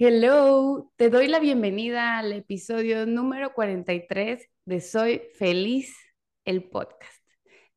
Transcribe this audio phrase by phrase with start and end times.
[0.00, 5.92] Hello, te doy la bienvenida al episodio número 43 de Soy Feliz,
[6.44, 7.20] el podcast.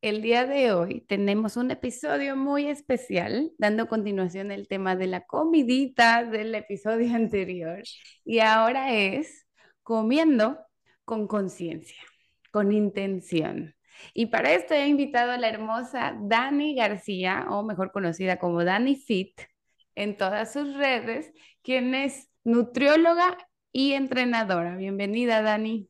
[0.01, 5.21] El día de hoy tenemos un episodio muy especial, dando continuación al tema de la
[5.21, 7.81] comidita del episodio anterior.
[8.23, 9.47] Y ahora es
[9.81, 10.59] comiendo
[11.05, 12.03] con conciencia,
[12.51, 13.73] con intención.
[14.13, 18.95] Y para esto he invitado a la hermosa Dani García, o mejor conocida como Dani
[18.95, 19.41] Fit,
[19.95, 21.31] en todas sus redes,
[21.64, 23.38] quien es nutrióloga
[23.71, 24.75] y entrenadora.
[24.75, 25.88] Bienvenida, Dani.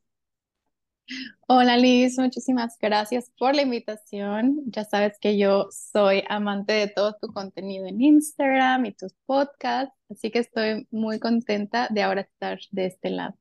[1.47, 4.61] Hola Liz, muchísimas gracias por la invitación.
[4.67, 9.93] Ya sabes que yo soy amante de todo tu contenido en Instagram y tus podcasts,
[10.09, 13.35] así que estoy muy contenta de ahora estar de este lado.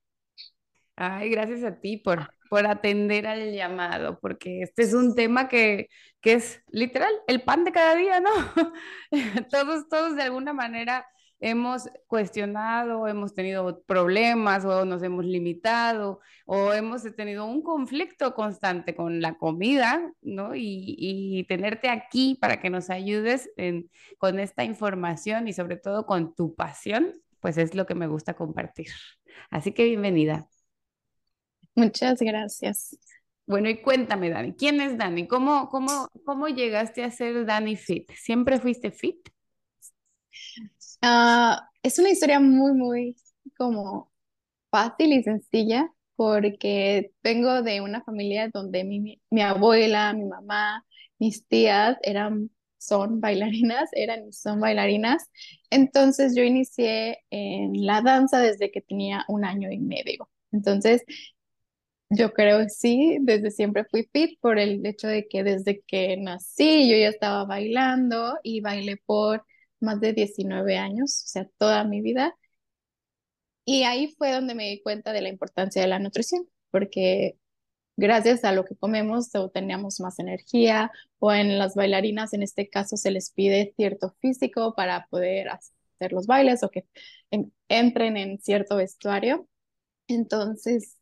[0.96, 5.88] Ay, gracias a ti por, por atender al llamado, porque este es un tema que,
[6.20, 8.30] que es literal el pan de cada día, ¿no?
[9.50, 11.06] todos, todos de alguna manera
[11.40, 18.94] hemos cuestionado, hemos tenido problemas o nos hemos limitado o hemos tenido un conflicto constante
[18.94, 20.54] con la comida, ¿no?
[20.54, 23.50] Y, y tenerte aquí para que nos ayudes
[24.18, 28.34] con esta información y sobre todo con tu pasión, pues es lo que me gusta
[28.34, 28.88] compartir.
[29.50, 30.46] Así que bienvenida.
[31.74, 32.96] Muchas gracias.
[33.46, 35.26] Bueno, y cuéntame, Dani, ¿quién es Dani?
[35.26, 38.10] ¿Cómo, cómo, cómo llegaste a ser Dani Fit?
[38.12, 39.28] ¿Siempre fuiste fit?
[41.02, 43.16] Ah, es una historia muy, muy
[43.56, 44.12] como
[44.70, 50.84] fácil y sencilla porque vengo de una familia donde mi, mi abuela, mi mamá,
[51.18, 55.30] mis tías eran, son bailarinas, eran son bailarinas.
[55.70, 60.30] Entonces yo inicié en la danza desde que tenía un año y medio.
[60.52, 61.04] Entonces
[62.10, 66.16] yo creo que sí, desde siempre fui fit por el hecho de que desde que
[66.16, 69.44] nací yo ya estaba bailando y bailé por
[69.80, 72.36] más de 19 años, o sea, toda mi vida.
[73.64, 77.38] Y ahí fue donde me di cuenta de la importancia de la nutrición, porque
[77.96, 82.96] gracias a lo que comemos teníamos más energía o en las bailarinas en este caso
[82.96, 86.86] se les pide cierto físico para poder hacer los bailes o que
[87.68, 89.48] entren en cierto vestuario.
[90.08, 90.98] Entonces,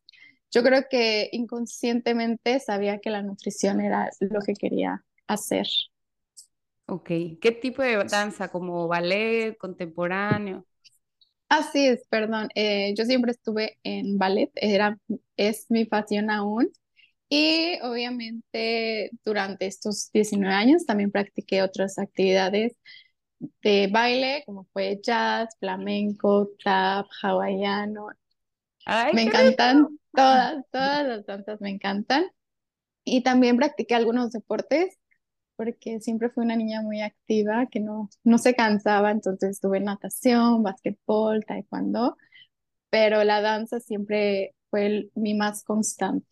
[0.50, 5.66] yo creo que inconscientemente sabía que la nutrición era lo que quería hacer.
[6.90, 7.10] Ok,
[7.40, 8.48] ¿qué tipo de danza?
[8.48, 10.64] ¿Como ballet, contemporáneo?
[11.50, 12.48] Así es, perdón.
[12.54, 14.98] Eh, yo siempre estuve en ballet, era,
[15.36, 16.70] es mi pasión aún.
[17.28, 22.74] Y obviamente durante estos 19 años también practiqué otras actividades
[23.62, 28.08] de baile, como fue jazz, flamenco, tap, hawaiano.
[29.12, 32.24] me encantan todas, todas las danzas me encantan.
[33.04, 34.98] Y también practiqué algunos deportes
[35.58, 39.86] porque siempre fui una niña muy activa, que no, no se cansaba, entonces estuve en
[39.86, 42.16] natación, básquetbol, taekwondo,
[42.90, 46.26] pero la danza siempre fue mi más constante.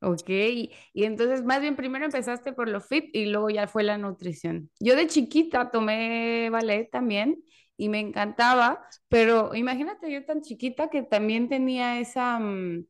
[0.00, 0.70] Ok, y
[1.04, 4.70] entonces más bien primero empezaste por lo fit y luego ya fue la nutrición.
[4.78, 7.42] Yo de chiquita tomé ballet también
[7.76, 12.38] y me encantaba, pero imagínate yo tan chiquita que también tenía esa...
[12.38, 12.86] Mm,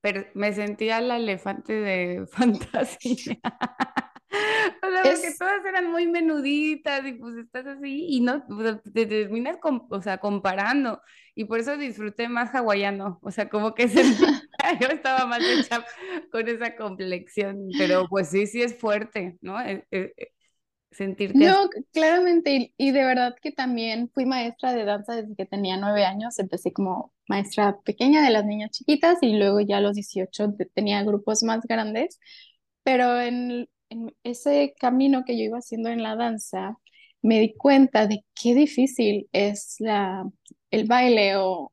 [0.00, 3.38] pero me sentía la elefante de fantasía.
[4.82, 8.44] O sea, porque todas eran muy menuditas y pues estás así y no,
[8.94, 11.02] te terminas o sea, comparando
[11.34, 15.84] y por eso disfruté más hawaiano, o sea, como que yo estaba más hecha
[16.30, 19.60] con esa complexión, pero pues sí, sí es fuerte, ¿no?
[19.60, 20.28] Eh, eh, eh,
[20.90, 25.76] sentirte No, claramente, y, de verdad que también fui maestra de danza desde que tenía
[25.76, 29.94] nueve años, empecé como maestra pequeña de las niñas chiquitas y luego ya a los
[29.94, 32.18] 18 tenía grupos más grandes,
[32.82, 36.78] pero en, en ese camino que yo iba haciendo en la danza,
[37.22, 40.28] me di cuenta de qué difícil es la,
[40.70, 41.72] el baile o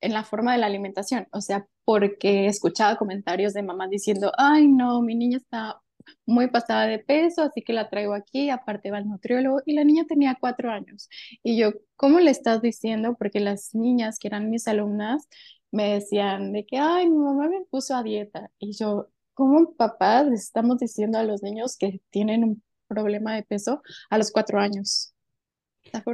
[0.00, 4.68] en la forma de la alimentación, o sea, porque escuchaba comentarios de mamás diciendo, ay
[4.68, 5.80] no, mi niña está
[6.26, 9.84] muy pasada de peso, así que la traigo aquí, aparte va al nutriólogo y la
[9.84, 11.08] niña tenía cuatro años.
[11.42, 13.16] Y yo, ¿cómo le estás diciendo?
[13.18, 15.28] Porque las niñas que eran mis alumnas
[15.70, 18.50] me decían de que, ay, mi mamá me puso a dieta.
[18.58, 23.42] Y yo, ¿cómo papás les estamos diciendo a los niños que tienen un problema de
[23.42, 25.14] peso a los cuatro años?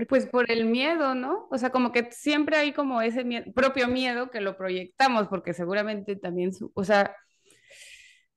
[0.08, 1.48] Pues por el miedo, ¿no?
[1.50, 3.24] O sea, como que siempre hay como ese
[3.54, 7.14] propio miedo que lo proyectamos, porque seguramente también, o sea,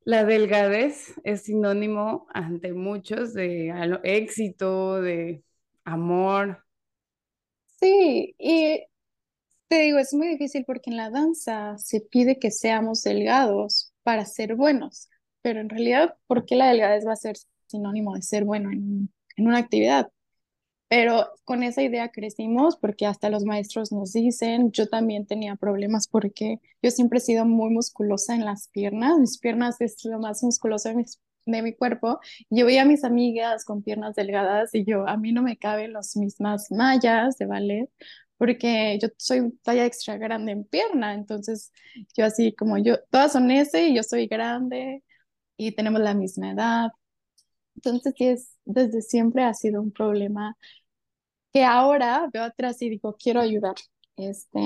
[0.07, 3.73] la delgadez es sinónimo ante muchos de
[4.03, 5.43] éxito, de
[5.83, 6.63] amor.
[7.79, 8.83] Sí, y
[9.69, 14.25] te digo, es muy difícil porque en la danza se pide que seamos delgados para
[14.25, 15.09] ser buenos,
[15.41, 17.37] pero en realidad, ¿por qué la delgadez va a ser
[17.67, 20.11] sinónimo de ser bueno en, en una actividad?
[20.89, 26.07] Pero con esa idea crecimos porque hasta los maestros nos dicen, yo también tenía problemas
[26.07, 30.43] porque yo siempre he sido muy musculosa en las piernas, mis piernas es lo más
[30.43, 30.95] musculoso de
[31.61, 32.19] mi, cuerpo.
[32.49, 35.93] Yo veía a mis amigas con piernas delgadas y yo, a mí no me caben
[35.93, 37.89] las mismas mallas de ballet
[38.37, 41.71] porque yo soy talla extra grande en pierna, entonces
[42.15, 45.03] yo así como yo, todas son ese y yo soy grande
[45.57, 46.91] y tenemos la misma edad.
[47.77, 50.57] Entonces, sí, es, desde siempre ha sido un problema
[51.53, 53.75] que ahora veo atrás y digo, quiero ayudar.
[54.17, 54.59] Este,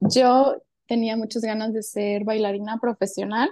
[0.00, 3.50] yo tenía muchas ganas de ser bailarina profesional,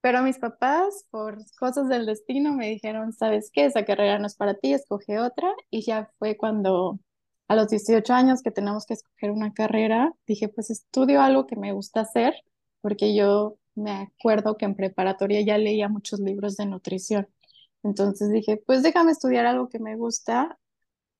[0.00, 3.66] pero mis papás, por cosas del destino, me dijeron, ¿sabes qué?
[3.66, 5.52] Esa carrera no es para ti, escoge otra.
[5.70, 6.98] Y ya fue cuando
[7.48, 11.56] a los 18 años que tenemos que escoger una carrera, dije, pues estudio algo que
[11.56, 12.34] me gusta hacer,
[12.80, 17.28] porque yo me acuerdo que en preparatoria ya leía muchos libros de nutrición.
[17.82, 20.58] Entonces dije, pues déjame estudiar algo que me gusta,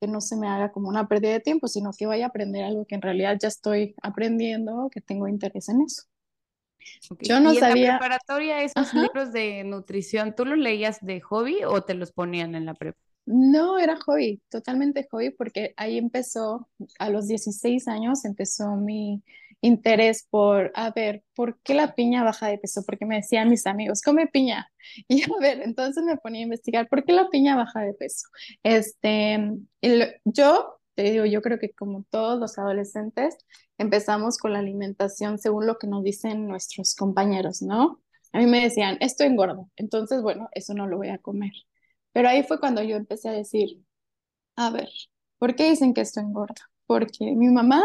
[0.00, 2.64] que no se me haga como una pérdida de tiempo, sino que vaya a aprender
[2.64, 6.02] algo que en realidad ya estoy aprendiendo, que tengo interés en eso.
[7.20, 7.86] Yo no sabía.
[7.86, 12.12] En la preparatoria esos libros de nutrición, ¿tú los leías de hobby o te los
[12.12, 12.98] ponían en la prepa?
[13.26, 16.68] No, era hobby, totalmente hobby, porque ahí empezó,
[16.98, 19.22] a los 16 años empezó mi
[19.62, 22.82] interés por, a ver, ¿por qué la piña baja de peso?
[22.86, 24.70] Porque me decían mis amigos, come piña.
[25.08, 28.28] Y a ver, entonces me ponía a investigar, ¿por qué la piña baja de peso?
[28.62, 29.38] Este,
[30.24, 33.36] yo, te digo, yo creo que como todos los adolescentes,
[33.78, 38.00] empezamos con la alimentación según lo que nos dicen nuestros compañeros, ¿no?
[38.32, 41.52] A mí me decían, esto engordo, entonces, bueno, eso no lo voy a comer.
[42.12, 43.82] Pero ahí fue cuando yo empecé a decir,
[44.56, 44.88] a ver,
[45.38, 46.70] ¿por qué dicen que esto engorda?
[46.86, 47.84] Porque mi mamá,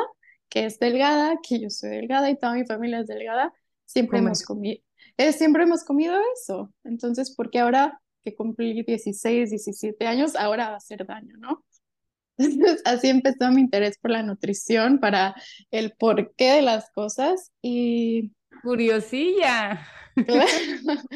[0.56, 3.54] que es delgada, que yo soy delgada y toda mi familia es delgada,
[3.84, 4.82] siempre hemos comido,
[5.18, 6.74] eh, siempre hemos comido eso.
[6.86, 11.66] Entonces, ¿por qué ahora que cumplí 16, 17 años, ahora va a hacer daño, ¿no?
[12.38, 15.36] Entonces, así empezó mi interés por la nutrición, para
[15.72, 18.32] el porqué de las cosas y...
[18.64, 19.86] Curiosilla.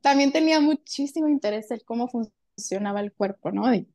[0.00, 3.66] también tenía muchísimo interés en cómo funcionaba el cuerpo, ¿no?
[3.66, 3.88] De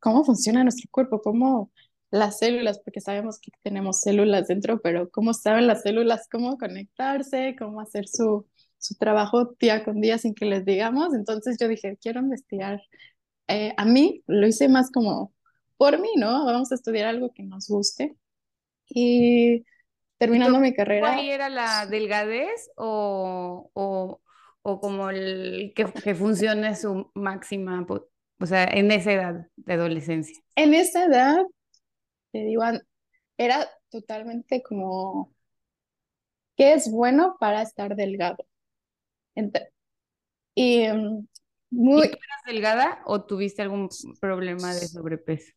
[0.00, 1.70] cómo funciona nuestro cuerpo, cómo
[2.14, 7.56] las células, porque sabemos que tenemos células dentro, pero cómo saben las células, cómo conectarse,
[7.58, 8.46] cómo hacer su,
[8.78, 11.12] su trabajo día con día sin que les digamos.
[11.12, 12.80] Entonces yo dije, quiero investigar.
[13.48, 15.34] Eh, a mí lo hice más como
[15.76, 16.44] por mí, ¿no?
[16.44, 18.16] Vamos a estudiar algo que nos guste.
[18.88, 19.64] Y
[20.16, 21.14] terminando mi carrera.
[21.14, 24.20] ¿Ahí era la delgadez o, o,
[24.62, 30.40] o como el que, que funcione su máxima, o sea, en esa edad de adolescencia?
[30.54, 31.44] En esa edad,
[32.34, 32.64] te digo,
[33.38, 35.32] era totalmente como,
[36.56, 38.44] ¿qué es bueno para estar delgado?
[40.56, 41.28] y mm,
[41.70, 42.08] muy...
[42.08, 43.88] tú eras delgada o tuviste algún
[44.20, 45.52] problema de sobrepeso?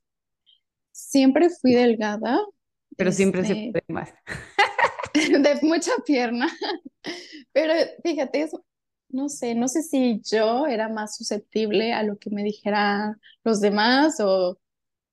[0.92, 2.46] Siempre fui delgada.
[2.96, 4.14] Pero siempre se este, puede más.
[5.14, 6.48] de mucha pierna.
[7.54, 7.74] Pero
[8.04, 8.52] fíjate, es
[9.10, 13.62] no sé, no sé si yo era más susceptible a lo que me dijeran los
[13.62, 14.60] demás o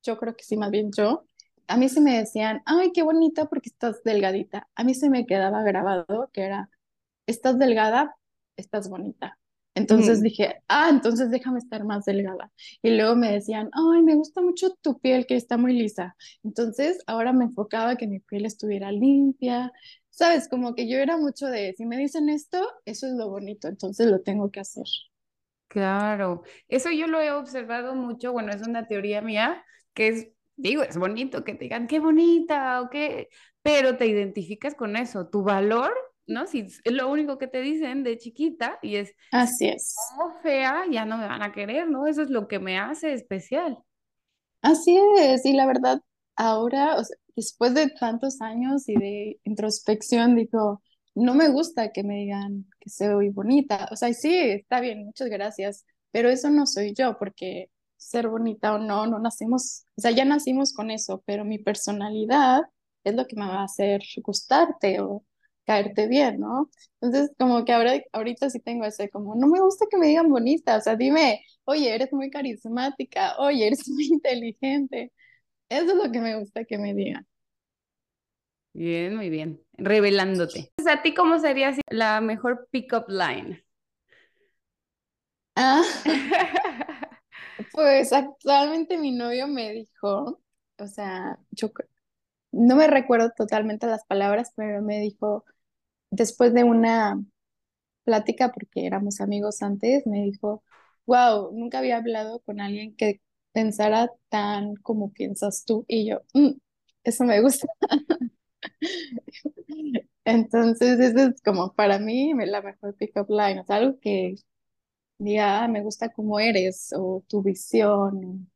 [0.03, 1.27] yo creo que sí, más bien yo.
[1.67, 4.69] A mí se me decían, ay, qué bonita porque estás delgadita.
[4.75, 6.71] A mí se me quedaba grabado que era,
[7.27, 8.17] estás delgada,
[8.57, 9.39] estás bonita.
[9.75, 12.53] Entonces dije, ah, entonces déjame estar más delgada.
[12.83, 16.17] Y luego me decían, ay, me gusta mucho tu piel que está muy lisa.
[16.45, 19.73] Entonces ahora me enfocaba que mi piel estuviera limpia,
[20.11, 23.67] sabes, como que yo era mucho de, si me dicen esto, eso es lo bonito,
[23.69, 24.85] entonces lo tengo que hacer.
[25.69, 30.83] Claro, eso yo lo he observado mucho, bueno, es una teoría mía, que es, digo,
[30.83, 33.29] es bonito que te digan qué bonita o qué,
[33.63, 35.93] pero te identificas con eso, tu valor,
[36.27, 36.47] ¿no?
[36.47, 39.95] Si es lo único que te dicen de chiquita y es, así es.
[40.17, 42.07] Como fea, ya no me van a querer, ¿no?
[42.07, 43.79] Eso es lo que me hace especial.
[44.63, 46.01] Así es, y la verdad,
[46.37, 50.83] ahora, o sea, después de tantos años y de introspección, digo,
[51.15, 53.89] no me gusta que me digan que soy bonita.
[53.93, 57.71] O sea, sí, está bien, muchas gracias, pero eso no soy yo, porque
[58.05, 62.63] ser bonita o no, no nacimos, o sea, ya nacimos con eso, pero mi personalidad
[63.05, 65.25] es lo que me va a hacer gustarte o
[65.67, 66.71] caerte bien, ¿no?
[67.01, 70.29] Entonces, como que ahora, ahorita sí tengo ese, como, no me gusta que me digan
[70.31, 75.13] bonita, o sea, dime, oye, eres muy carismática, oye, eres muy inteligente,
[75.71, 77.27] eso es lo que me gusta que me digan.
[78.73, 79.61] Bien, muy bien.
[79.79, 80.73] Revelándote.
[80.87, 83.65] ¿A ti cómo sería la mejor pick-up line?
[85.57, 85.85] Ah,
[87.73, 90.41] pues actualmente mi novio me dijo,
[90.79, 91.71] o sea, yo
[92.53, 95.45] no me recuerdo totalmente las palabras, pero me dijo,
[96.11, 97.23] después de una
[98.05, 100.65] plática, porque éramos amigos antes, me dijo,
[101.07, 103.21] wow, nunca había hablado con alguien que
[103.53, 106.53] pensara tan como piensas tú y yo, "Mm,
[107.05, 107.67] eso me gusta.
[110.25, 114.35] Entonces, eso es como para mí la mejor pick-up line, o sea, algo que
[115.19, 118.51] diga, "Ah, me gusta cómo eres o tu visión,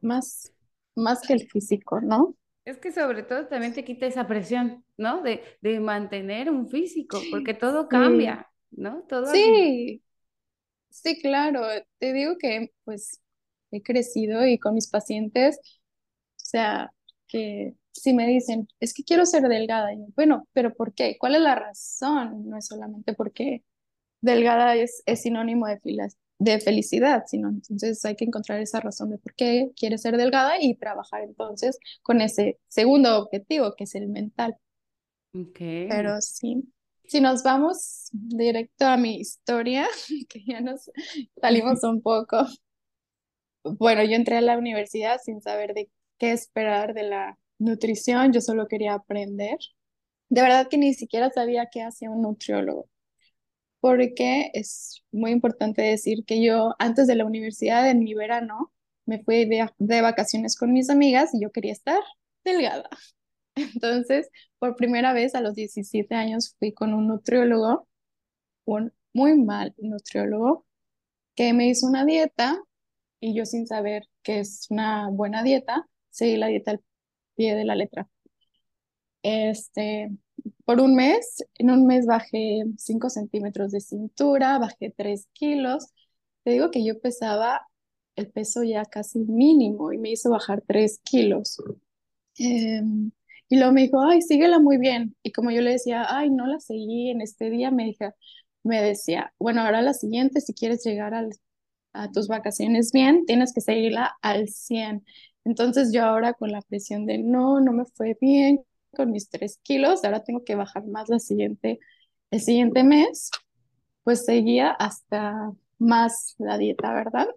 [0.00, 0.52] más,
[0.96, 2.36] más que el físico, ¿no?
[2.64, 5.22] Es que sobre todo también te quita esa presión, ¿no?
[5.22, 9.02] De, de mantener un físico, porque todo Sí, cambia, ¿no?
[9.08, 10.02] Todo sí,
[10.90, 11.62] sí, claro.
[11.98, 13.20] Te digo que pues
[13.72, 15.62] he crecido y con mis pacientes, o
[16.36, 16.92] sea,
[17.28, 21.16] que si me dicen, es que quiero ser delgada, y yo, bueno, pero ¿por qué?
[21.18, 22.48] ¿Cuál es la razón?
[22.48, 23.64] No es solamente porque
[24.24, 29.10] delgada es, es sinónimo de, filas- de felicidad, sino entonces hay que encontrar esa razón
[29.10, 33.94] de por qué quieres ser delgada y trabajar entonces con ese segundo objetivo, que es
[33.94, 34.56] el mental.
[35.34, 35.60] Ok.
[35.86, 36.72] Pero sí,
[37.04, 39.86] si nos vamos directo a mi historia,
[40.28, 40.90] que ya nos
[41.40, 42.38] salimos un poco.
[43.62, 48.40] Bueno, yo entré a la universidad sin saber de qué esperar de la nutrición, yo
[48.40, 49.58] solo quería aprender.
[50.30, 52.88] De verdad que ni siquiera sabía qué hacía un nutriólogo,
[53.84, 58.72] porque es muy importante decir que yo antes de la universidad, en mi verano,
[59.04, 62.00] me fui de, de vacaciones con mis amigas y yo quería estar
[62.46, 62.88] delgada.
[63.54, 67.86] Entonces, por primera vez a los 17 años fui con un nutriólogo
[68.64, 70.64] un muy mal nutriólogo
[71.34, 72.58] que me hizo una dieta
[73.20, 76.82] y yo sin saber qué es una buena dieta, seguí la dieta al
[77.36, 78.08] pie de la letra.
[79.22, 80.10] Este,
[80.64, 85.88] por un mes, en un mes bajé 5 centímetros de cintura, bajé 3 kilos.
[86.44, 87.66] Te digo que yo pesaba
[88.16, 91.58] el peso ya casi mínimo y me hizo bajar 3 kilos.
[92.38, 93.12] Em,
[93.48, 95.16] y luego me dijo, ay, síguela muy bien.
[95.22, 98.06] Y como yo le decía, ay, no la seguí en este día, me dijo,
[98.62, 101.14] me decía, bueno, ahora la siguiente, si quieres llegar
[101.92, 105.04] a tus vacaciones bien, tienes que seguirla al cien
[105.44, 109.58] Entonces yo ahora con la presión de, no, no me fue bien con mis tres
[109.62, 111.80] kilos, ahora tengo que bajar más la siguiente,
[112.30, 113.30] el siguiente mes,
[114.04, 117.28] pues seguía hasta más la dieta, ¿verdad?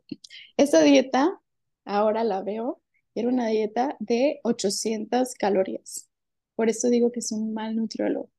[0.58, 1.40] Esa dieta,
[1.86, 2.82] ahora la veo,
[3.16, 6.10] era una dieta de 800 calorías.
[6.56, 8.30] Por eso digo que es un mal nutriólogo.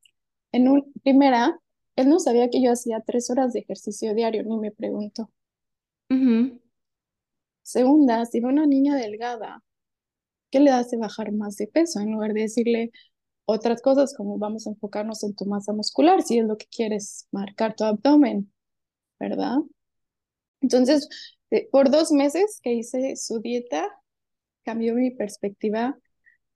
[0.52, 1.60] En un, primera,
[1.96, 5.30] él no sabía que yo hacía tres horas de ejercicio diario, ni me preguntó.
[6.10, 6.60] Ujú.
[7.62, 9.62] Segunda, si ve una niña delgada,
[10.50, 12.00] ¿qué le hace bajar más de peso?
[12.00, 12.92] En lugar de decirle
[13.50, 17.26] otras cosas como vamos a enfocarnos en tu masa muscular, si es lo que quieres
[17.32, 18.52] marcar tu abdomen,
[19.18, 19.56] ¿verdad?
[20.60, 21.08] Entonces,
[21.50, 23.88] eh, por dos meses que hice su dieta,
[24.64, 25.98] cambió mi perspectiva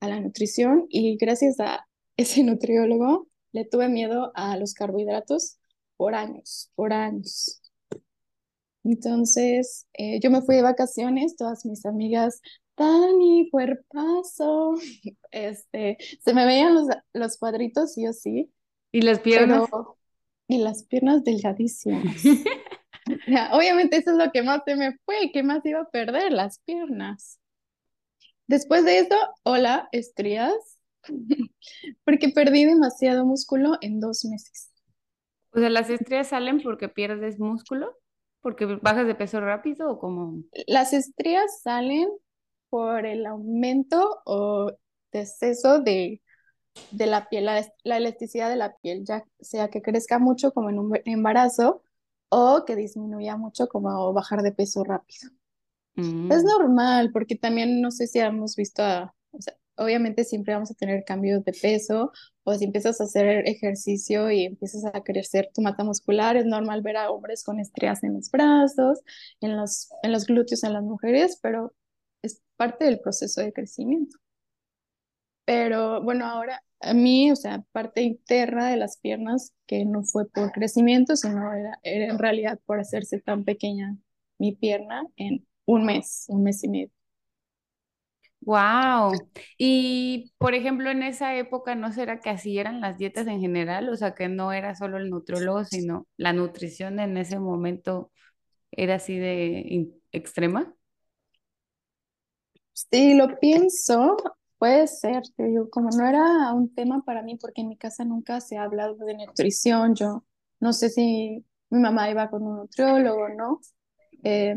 [0.01, 5.57] a la nutrición y gracias a ese nutriólogo le tuve miedo a los carbohidratos
[5.97, 7.59] por años, por años.
[8.83, 12.39] Entonces, eh, yo me fui de vacaciones, todas mis amigas,
[12.75, 14.75] Dani, cuerpazo,
[15.31, 18.51] este, se me veían los, los cuadritos, sí o sí,
[18.91, 19.67] ¿Y las piernas?
[19.69, 19.97] pero,
[20.47, 22.23] y las piernas delgadísimas.
[23.27, 26.31] Ya, obviamente eso es lo que más se me fue, ¿qué más iba a perder?
[26.31, 27.37] Las piernas.
[28.47, 30.79] Después de eso, hola, estrías,
[32.05, 34.71] porque perdí demasiado músculo en dos meses.
[35.51, 37.93] O sea, las estrías salen porque pierdes músculo,
[38.41, 40.41] porque bajas de peso rápido o como...
[40.65, 42.09] Las estrías salen
[42.73, 44.71] por el aumento o
[45.11, 46.23] deceso de,
[46.91, 50.69] de la piel, la, la elasticidad de la piel, ya sea que crezca mucho como
[50.71, 51.83] en un embarazo
[52.29, 55.31] o que disminuya mucho como bajar de peso rápido.
[56.29, 60.53] Es Mm, normal, porque también no sé si hemos visto a, o sea, obviamente siempre
[60.53, 62.11] vamos a tener cambios de peso,
[62.43, 66.81] o si empiezas a hacer ejercicio y empiezas a crecer tu masa muscular, es normal
[66.81, 69.01] ver a hombres con estrías en los brazos,
[69.41, 71.73] en los, en los glúteos en las mujeres, pero
[72.23, 74.17] es parte del proceso de crecimiento.
[75.45, 80.29] Pero bueno, ahora a mí, o sea, parte interna de las piernas, que no fue
[80.29, 83.97] por crecimiento, sino era, era en realidad por hacerse tan pequeña
[84.37, 86.91] mi pierna en un mes, un mes y medio.
[88.41, 89.13] Wow.
[89.57, 93.87] Y por ejemplo, en esa época, ¿no será que así eran las dietas en general?
[93.89, 98.11] O sea, que no era solo el nutriólogo, sino la nutrición en ese momento
[98.71, 100.73] era así de extrema.
[102.73, 104.17] Sí, lo pienso,
[104.57, 108.03] puede ser, te digo, como no era un tema para mí, porque en mi casa
[108.05, 110.23] nunca se ha hablado de nutrición, yo
[110.59, 113.59] no sé si mi mamá iba con un nutriólogo, ¿no?
[114.23, 114.55] Eh,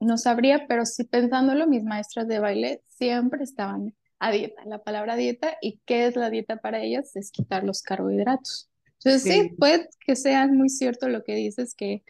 [0.00, 5.16] no sabría, pero sí pensándolo, mis maestras de baile siempre estaban a dieta, la palabra
[5.16, 8.70] dieta, y qué es la dieta para ellas es quitar los carbohidratos.
[8.98, 9.56] Entonces sí, Sí.
[9.56, 12.02] puede que sea muy cierto lo que dices, que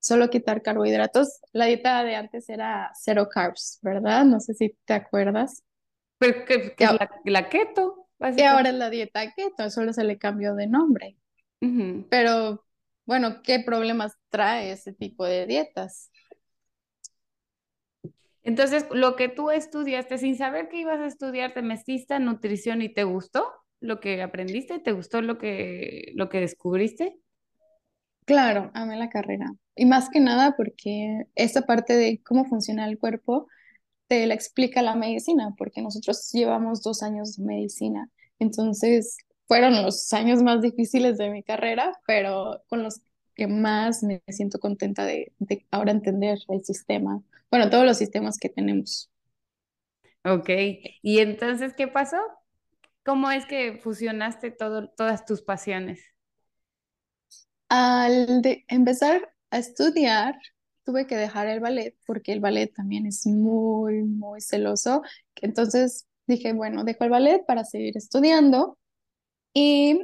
[0.00, 1.40] solo quitar carbohidratos.
[1.52, 4.24] La dieta de antes era cero carbs, ¿verdad?
[4.26, 5.62] No sé si te acuerdas.
[6.18, 8.42] Pero que, que la, la keto, Y básicamente.
[8.42, 11.16] ahora es la dieta keto, solo se le cambió de nombre.
[12.08, 12.64] Pero
[13.06, 16.10] bueno, ¿qué problemas trae ese tipo de dietas?
[18.42, 22.82] Entonces, lo que tú estudiaste sin saber que ibas a estudiar, te metiste a nutrición
[22.82, 23.46] y te gustó
[23.80, 27.16] lo que aprendiste, te gustó lo que, lo que descubriste.
[28.24, 29.46] Claro, amé la carrera.
[29.80, 33.48] Y más que nada porque esta parte de cómo funciona el cuerpo
[34.08, 38.10] te la explica la medicina, porque nosotros llevamos dos años de medicina.
[38.38, 39.16] Entonces,
[39.48, 43.00] fueron los años más difíciles de mi carrera, pero con los
[43.34, 48.36] que más me siento contenta de, de ahora entender el sistema, bueno, todos los sistemas
[48.36, 49.10] que tenemos.
[50.26, 50.50] Ok.
[51.00, 52.18] Y entonces, ¿qué pasó?
[53.02, 56.02] ¿Cómo es que fusionaste todo, todas tus pasiones?
[57.70, 60.36] Al de empezar a estudiar,
[60.84, 65.02] tuve que dejar el ballet porque el ballet también es muy, muy celoso.
[65.36, 68.78] Entonces dije, bueno, dejo el ballet para seguir estudiando
[69.54, 70.00] y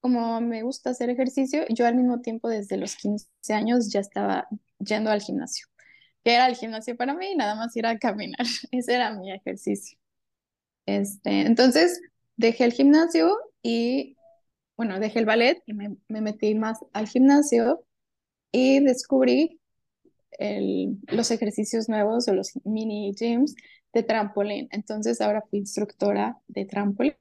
[0.00, 4.46] como me gusta hacer ejercicio, yo al mismo tiempo desde los 15 años ya estaba
[4.78, 5.66] yendo al gimnasio.
[6.24, 7.34] que era el gimnasio para mí?
[7.36, 8.38] Nada más ir a caminar.
[8.72, 9.98] Ese era mi ejercicio.
[10.86, 12.00] Este, entonces
[12.36, 14.16] dejé el gimnasio y,
[14.76, 17.84] bueno, dejé el ballet y me, me metí más al gimnasio
[18.52, 19.60] y descubrí
[20.38, 23.54] el- los ejercicios nuevos o los mini gyms
[23.92, 24.68] de trampolín.
[24.72, 27.16] Entonces ahora fui instructora de trampolín.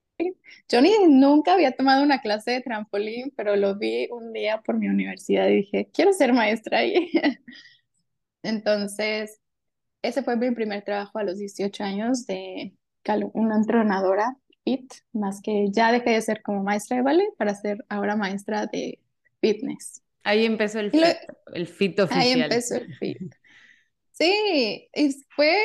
[0.69, 4.77] Yo ni nunca había tomado una clase de trampolín, pero lo vi un día por
[4.77, 7.11] mi universidad y dije, quiero ser maestra ahí.
[8.43, 9.41] Entonces,
[10.03, 12.75] ese fue mi primer trabajo a los 18 años de
[13.33, 17.85] una entrenadora fit, más que ya dejé de ser como maestra de ballet para ser
[17.89, 18.99] ahora maestra de
[19.41, 20.03] fitness.
[20.25, 21.17] Ahí empezó el lo- fit,
[21.53, 22.41] el fit Ahí oficial.
[22.43, 23.33] empezó el fit.
[24.11, 25.55] Sí, y fue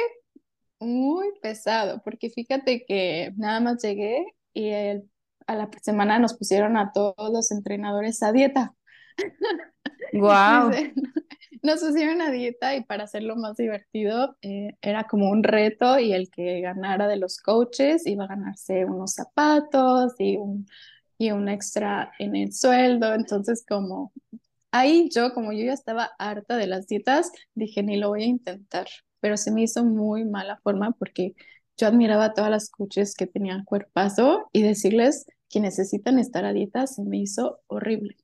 [0.81, 4.25] muy pesado, porque fíjate que nada más llegué
[4.55, 5.11] y el-
[5.47, 8.75] a la semana nos pusieron a todos los entrenadores a dieta.
[10.13, 10.71] Wow.
[11.63, 16.13] Nos pusieron a dieta y para hacerlo más divertido eh, era como un reto y
[16.13, 20.67] el que ganara de los coaches iba a ganarse unos zapatos y un,
[21.19, 23.15] y un extra en el sueldo.
[23.15, 24.13] Entonces como
[24.73, 28.27] ahí yo, como yo ya estaba harta de las dietas, dije ni lo voy a
[28.27, 28.87] intentar,
[29.21, 31.35] pero se me hizo muy mala forma porque
[31.77, 36.53] yo admiraba a todas las coaches que tenían cuerpazo y decirles que necesitan estar a
[36.53, 38.17] dieta se me hizo horrible.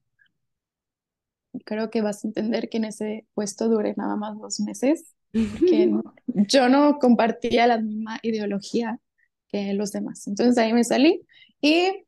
[1.65, 5.91] Creo que vas a entender que en ese puesto duré nada más dos meses, que
[6.27, 9.01] yo no compartía la misma ideología
[9.49, 10.27] que los demás.
[10.27, 11.23] Entonces ahí me salí
[11.61, 12.05] y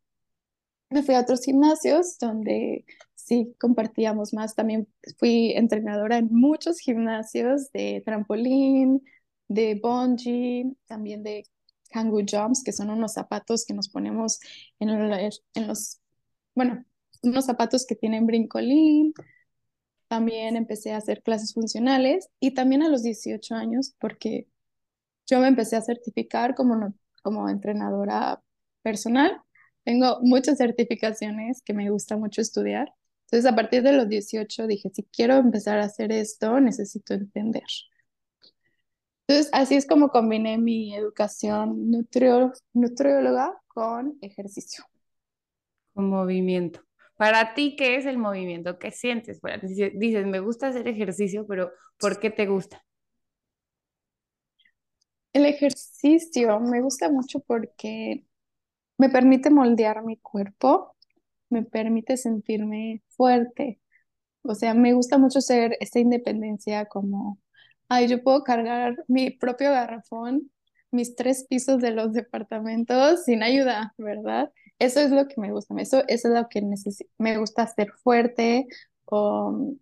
[0.91, 2.85] me fui a otros gimnasios donde
[3.29, 4.55] sí compartíamos más.
[4.55, 4.89] También
[5.19, 9.05] fui entrenadora en muchos gimnasios de trampolín,
[9.49, 11.45] de bungee, también de
[11.91, 14.41] kangoo jumps, que son unos zapatos que nos ponemos
[14.79, 16.01] en, los,
[16.55, 16.85] bueno,
[17.23, 19.13] unos zapatos que tienen brincolín.
[20.09, 24.49] También empecé a hacer clases funcionales y también a los 18 años, porque
[25.27, 28.43] yo me empecé a certificar como, como entrenadora
[28.83, 29.43] personal.
[29.85, 32.95] Tengo muchas certificaciones que me gusta mucho estudiar.
[33.31, 37.65] Entonces, a partir de los 18 dije, si quiero empezar a hacer esto, necesito entender.
[39.27, 41.91] Entonces, así es como combiné mi educación
[42.73, 44.83] nutrióloga con ejercicio.
[45.93, 46.81] Con movimiento.
[47.19, 48.79] Para ti, ¿qué es el movimiento?
[48.79, 49.41] ¿Qué sientes?
[49.41, 49.67] Para ti?
[49.67, 52.83] Dices, dices, me gusta hacer ejercicio, pero ¿por qué te gusta?
[55.35, 58.25] El ejercicio me gusta mucho porque
[58.97, 60.97] me permite moldear mi cuerpo,
[61.51, 63.81] me permite sentirme fuerte.
[64.43, 67.39] O sea, me gusta mucho ser esta independencia como,
[67.89, 70.51] ay, yo puedo cargar mi propio garrafón,
[70.91, 74.53] mis tres pisos de los departamentos sin ayuda, ¿verdad?
[74.79, 77.11] Eso es lo que me gusta, eso, eso es lo que necesito.
[77.19, 78.67] Me gusta ser fuerte
[79.07, 79.75] o,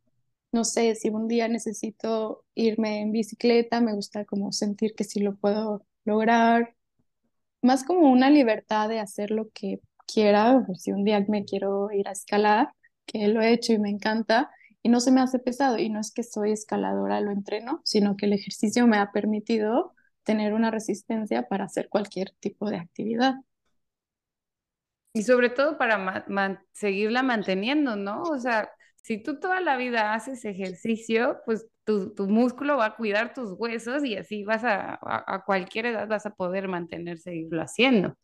[0.52, 5.20] no sé, si un día necesito irme en bicicleta, me gusta como sentir que sí
[5.20, 6.74] lo puedo lograr
[7.62, 12.09] más como una libertad de hacer lo que quiera, si un día me quiero ir
[12.09, 12.73] a escalar,
[13.07, 14.51] que lo he hecho y me encanta,
[14.83, 18.16] y no se me hace pesado, y no es que soy escaladora, lo entreno, sino
[18.16, 23.37] que el ejercicio me ha permitido tener una resistencia para hacer cualquier tipo de actividad.
[25.12, 25.99] Y sobre todo para
[26.73, 28.23] seguirla manteniendo, ¿no?
[28.25, 28.71] O sea,
[29.03, 33.53] si tú toda la vida haces ejercicio, pues tu, tu músculo va a cuidar tus
[33.59, 38.16] huesos y así vas a, a, a cualquier edad vas a poder mantener, seguirlo haciendo.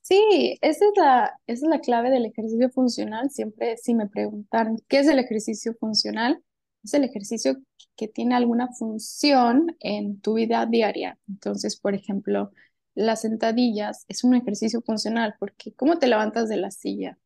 [0.00, 3.30] Sí, esa es la, esa es la clave del ejercicio funcional.
[3.30, 6.42] Siempre si me preguntan, ¿qué es el ejercicio funcional?
[6.84, 7.56] es el ejercicio
[7.96, 11.18] que tiene alguna función en tu vida diaria.
[11.28, 12.52] Entonces, por ejemplo,
[12.94, 17.18] las sentadillas es un ejercicio funcional porque ¿cómo te levantas de la silla?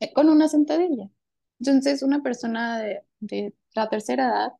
[0.00, 1.08] Eh, con una sentadilla.
[1.60, 4.52] Entonces, una persona de, de la tercera edad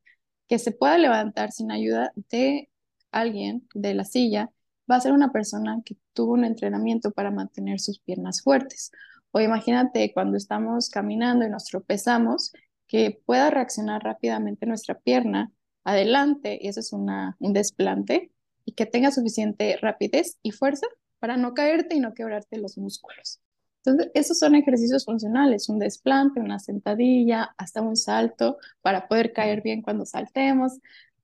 [0.48, 2.70] que se pueda levantar sin ayuda de
[3.10, 4.50] alguien de la silla
[4.92, 8.92] va a ser una persona que tuvo un entrenamiento para mantener sus piernas fuertes.
[9.32, 12.52] O imagínate cuando estamos caminando y nos tropezamos,
[12.86, 15.50] que pueda reaccionar rápidamente nuestra pierna
[15.82, 18.30] adelante, y eso es una, un desplante,
[18.66, 20.86] y que tenga suficiente rapidez y fuerza
[21.18, 23.40] para no caerte y no quebrarte los músculos.
[23.84, 29.62] Entonces, esos son ejercicios funcionales, un desplante, una sentadilla, hasta un salto para poder caer
[29.62, 30.78] bien cuando saltemos.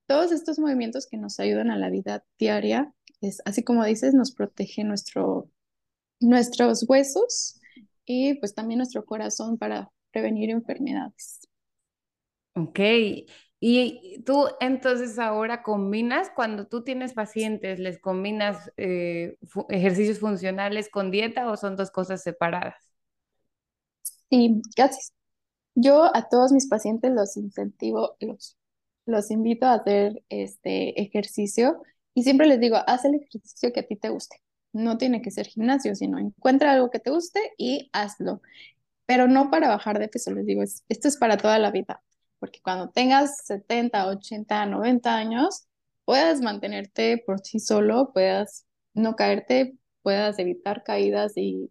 [0.07, 4.33] Todos estos movimientos que nos ayudan a la vida diaria, es, así como dices, nos
[4.33, 5.51] protege nuestro,
[6.21, 7.61] nuestros huesos
[8.05, 11.41] y pues también nuestro corazón para prevenir enfermedades.
[12.55, 12.81] Ok,
[13.61, 19.37] y tú entonces ahora combinas, cuando tú tienes pacientes, ¿les combinas eh,
[19.69, 22.93] ejercicios funcionales con dieta o son dos cosas separadas?
[24.31, 25.13] Sí, casi.
[25.75, 28.59] Yo a todos mis pacientes los incentivo, los,
[29.07, 31.83] los invito a hacer este ejercicio
[32.19, 34.37] y siempre les digo, haz el ejercicio que a ti te guste.
[34.73, 38.43] No tiene que ser gimnasio, sino encuentra algo que te guste y hazlo.
[39.07, 42.03] Pero no para bajar de peso, les digo, esto es para toda la vida
[42.39, 45.67] porque cuando tengas 70, 80, 90 años,
[46.05, 51.71] puedas mantenerte por sí solo, puedas no caerte, puedas evitar caídas y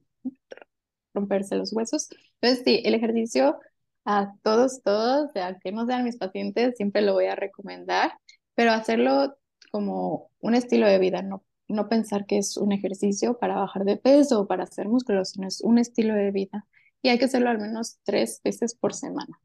[1.14, 2.10] romperse los huesos.
[2.42, 3.60] Entonces, sí, el ejercicio
[4.06, 5.32] a todos, todos,
[5.62, 8.14] que no sean mis pacientes, siempre lo voy a recomendar,
[8.56, 9.38] pero hacerlo
[9.78, 13.96] como un estilo de vida, no, no pensar que es un ejercicio para bajar de
[13.96, 16.66] peso o para hacer músculos, sino es un estilo de vida.
[17.04, 19.40] Y hay que hacerlo al menos tres veces por semana.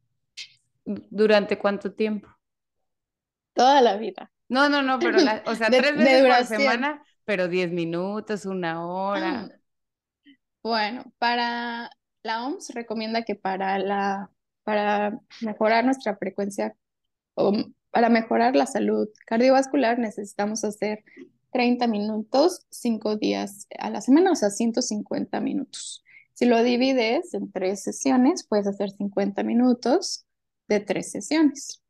[0.87, 2.29] ¿Durante cuánto tiempo?
[3.53, 4.33] Toda la vida.
[4.49, 9.51] No, no, no, pero, o sea, tres veces por semana, pero diez minutos, una hora.
[10.63, 11.91] Bueno, para
[12.23, 14.31] la OMS recomienda que para la
[14.65, 16.75] para mejorar nuestra frecuencia
[17.35, 17.53] o
[17.93, 21.05] para mejorar la salud cardiovascular necesitamos hacer
[21.53, 26.03] 30 minutos, cinco días a la semana, o sea, 150 minutos.
[26.33, 30.25] Si lo divides en tres sesiones, puedes hacer 50 minutos
[30.67, 31.83] de tres sesiones.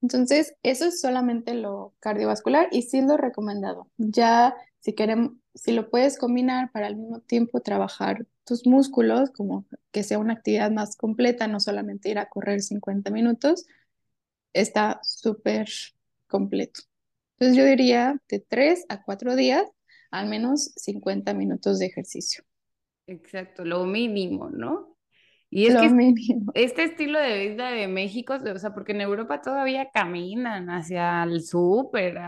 [0.00, 3.90] Entonces, eso es solamente lo cardiovascular y sí lo recomendado.
[3.96, 9.66] Ya si queremos, si lo puedes combinar para al mismo tiempo trabajar tus músculos, como
[9.90, 13.66] que sea una actividad más completa, no solamente ir a correr 50 minutos,
[14.60, 15.68] está súper
[16.26, 16.80] completo.
[17.38, 19.64] Entonces yo diría de tres a cuatro días,
[20.10, 22.44] al menos 50 minutos de ejercicio.
[23.06, 24.96] Exacto, lo mínimo, ¿no?
[25.48, 26.14] Y es que
[26.54, 31.40] este estilo de vida de México, o sea, porque en Europa todavía caminan hacia el
[31.40, 32.18] súper,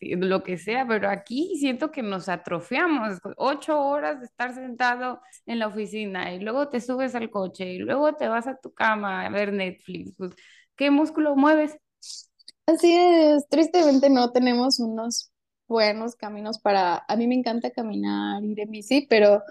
[0.00, 3.18] lo que sea, pero aquí siento que nos atrofiamos.
[3.36, 7.78] Ocho horas de estar sentado en la oficina y luego te subes al coche y
[7.78, 10.14] luego te vas a tu cama a ver Netflix.
[10.16, 10.30] Pues,
[10.80, 11.76] ¿qué músculo mueves?
[12.64, 15.30] Así es, tristemente no tenemos unos
[15.68, 19.42] buenos caminos para, a mí me encanta caminar, ir en bici, pero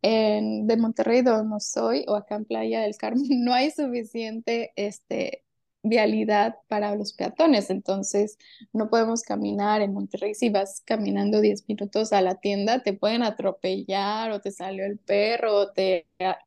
[0.00, 5.44] en, de Monterrey, donde soy, o acá en Playa del Carmen, no hay suficiente este,
[5.82, 8.38] vialidad para los peatones, entonces
[8.72, 10.34] no podemos caminar en Monterrey.
[10.36, 14.98] Si vas caminando 10 minutos a la tienda, te pueden atropellar o te salió el
[14.98, 16.06] perro o te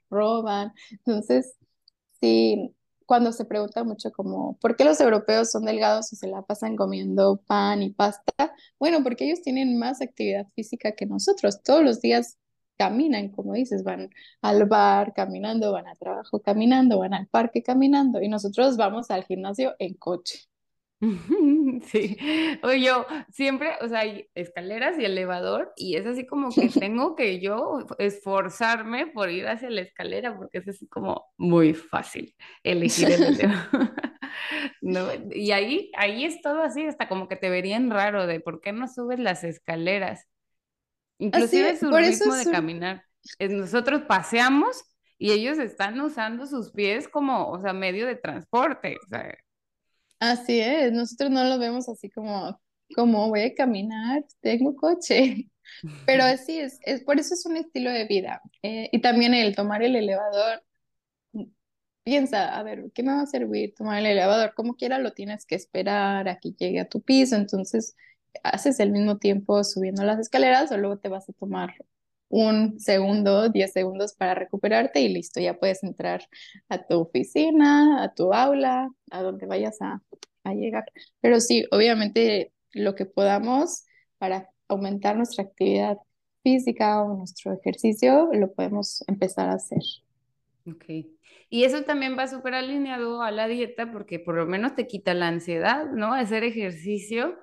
[0.09, 0.71] roban.
[0.91, 1.55] Entonces,
[2.21, 2.73] sí,
[3.09, 6.75] cuando se pregunta mucho como, ¿por qué los europeos son delgados y se la pasan
[6.75, 8.53] comiendo pan y pasta?
[8.79, 11.63] Bueno, porque ellos tienen más actividad física que nosotros.
[11.63, 12.37] Todos los días
[12.77, 14.11] caminan, como dices, van
[14.43, 19.23] al bar caminando, van al trabajo caminando, van al parque caminando y nosotros vamos al
[19.23, 20.48] gimnasio en coche.
[21.85, 22.17] Sí,
[22.61, 27.15] o yo siempre, o sea, hay escaleras y elevador y es así como que tengo
[27.15, 33.11] que yo esforzarme por ir hacia la escalera porque es así como muy fácil elegir
[33.11, 33.93] el elevador.
[34.81, 38.61] No, y ahí, ahí es todo así, hasta como que te verían raro de por
[38.61, 40.27] qué no subes las escaleras.
[41.17, 43.03] Inclusive su ritmo de caminar.
[43.39, 44.83] Nosotros paseamos
[45.17, 48.97] y ellos están usando sus pies como, o sea, medio de transporte.
[50.19, 52.59] Así es, nosotros no lo vemos así como,
[52.95, 55.49] como voy a caminar, tengo coche.
[56.05, 58.41] Pero así es, es por eso es un estilo de vida.
[58.63, 60.63] Eh, y también el tomar el elevador,
[62.03, 64.53] piensa, a ver, ¿qué me va a servir tomar el elevador?
[64.55, 67.95] Como quiera lo tienes que esperar a que llegue a tu piso, entonces
[68.43, 71.75] haces el mismo tiempo subiendo las escaleras o luego te vas a tomar
[72.29, 76.21] un segundo, diez segundos para recuperarte y listo, ya puedes entrar
[76.69, 80.01] a tu oficina, a tu aula, a donde vayas a,
[80.43, 80.85] a llegar.
[81.21, 83.85] Pero sí, obviamente lo que podamos
[84.17, 85.97] para aumentar nuestra actividad
[86.43, 89.81] física o nuestro ejercicio, lo podemos empezar a hacer.
[90.65, 90.85] Ok.
[91.49, 95.13] Y eso también va súper alineado a la dieta porque por lo menos te quita
[95.13, 96.13] la ansiedad, ¿no?
[96.13, 97.37] Hacer ejercicio.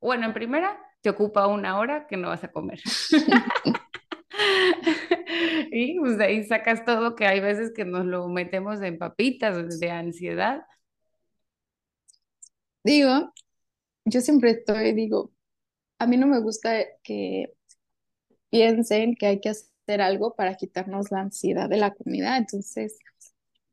[0.00, 2.80] Bueno, en primera, te ocupa una hora que no vas a comer.
[5.72, 9.78] y pues de ahí sacas todo que hay veces que nos lo metemos en papitas
[9.80, 10.64] de ansiedad.
[12.84, 13.32] Digo,
[14.04, 15.32] yo siempre estoy, digo,
[15.98, 17.54] a mí no me gusta que
[18.50, 22.98] piensen que hay que hacer algo para quitarnos la ansiedad de la comida, entonces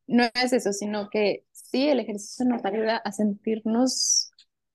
[0.08, 4.32] no es eso, sino que sí, el ejercicio nos ayuda a sentirnos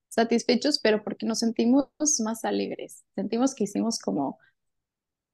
[0.08, 1.88] satisfechos, pero porque nos sentimos
[2.20, 4.38] más alegres, sentimos que hicimos como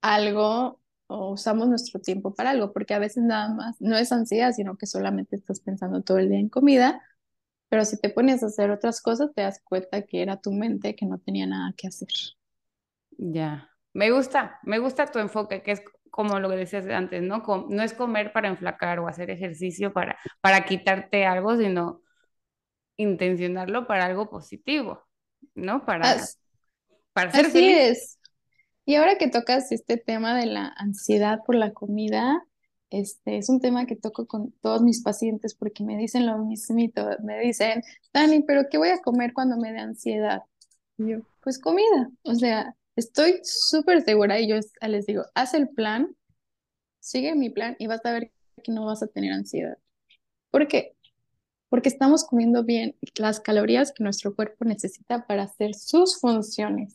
[0.01, 0.82] algo
[1.12, 4.77] o usamos nuestro tiempo para algo, porque a veces nada más no es ansiedad, sino
[4.77, 7.03] que solamente estás pensando todo el día en comida,
[7.68, 10.94] pero si te pones a hacer otras cosas, te das cuenta que era tu mente
[10.94, 12.09] que no tenía nada que hacer.
[13.18, 17.42] Ya, me gusta, me gusta tu enfoque, que es como lo que decías antes, ¿no?
[17.68, 22.03] no es comer para enflacar o hacer ejercicio para, para quitarte algo, sino
[22.96, 25.03] intencionarlo para algo positivo,
[25.55, 25.85] ¿no?
[25.87, 26.16] Para,
[27.12, 28.18] para ser así es.
[28.85, 32.45] Y ahora que tocas este tema de la ansiedad por la comida,
[32.90, 37.07] este es un tema que toco con todos mis pacientes porque me dicen lo mismito,
[37.23, 40.42] me dicen, Dani, pero ¿qué voy a comer cuando me dé ansiedad?
[40.99, 45.68] Y yo, pues comida, o sea, Estoy súper segura y yo les digo, haz el
[45.71, 46.14] plan,
[47.01, 49.79] sigue mi plan y vas a ver que no vas a tener ansiedad.
[50.51, 50.95] ¿Por qué?
[51.71, 56.95] Porque estamos comiendo bien las calorías que nuestro cuerpo necesita para hacer sus funciones.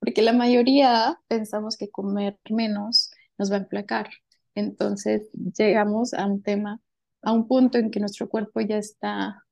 [0.00, 4.08] Porque la mayoría pensamos que comer menos nos va a emplacar.
[4.54, 6.80] Entonces llegamos a un tema,
[7.22, 9.44] a un punto en que nuestro cuerpo ya está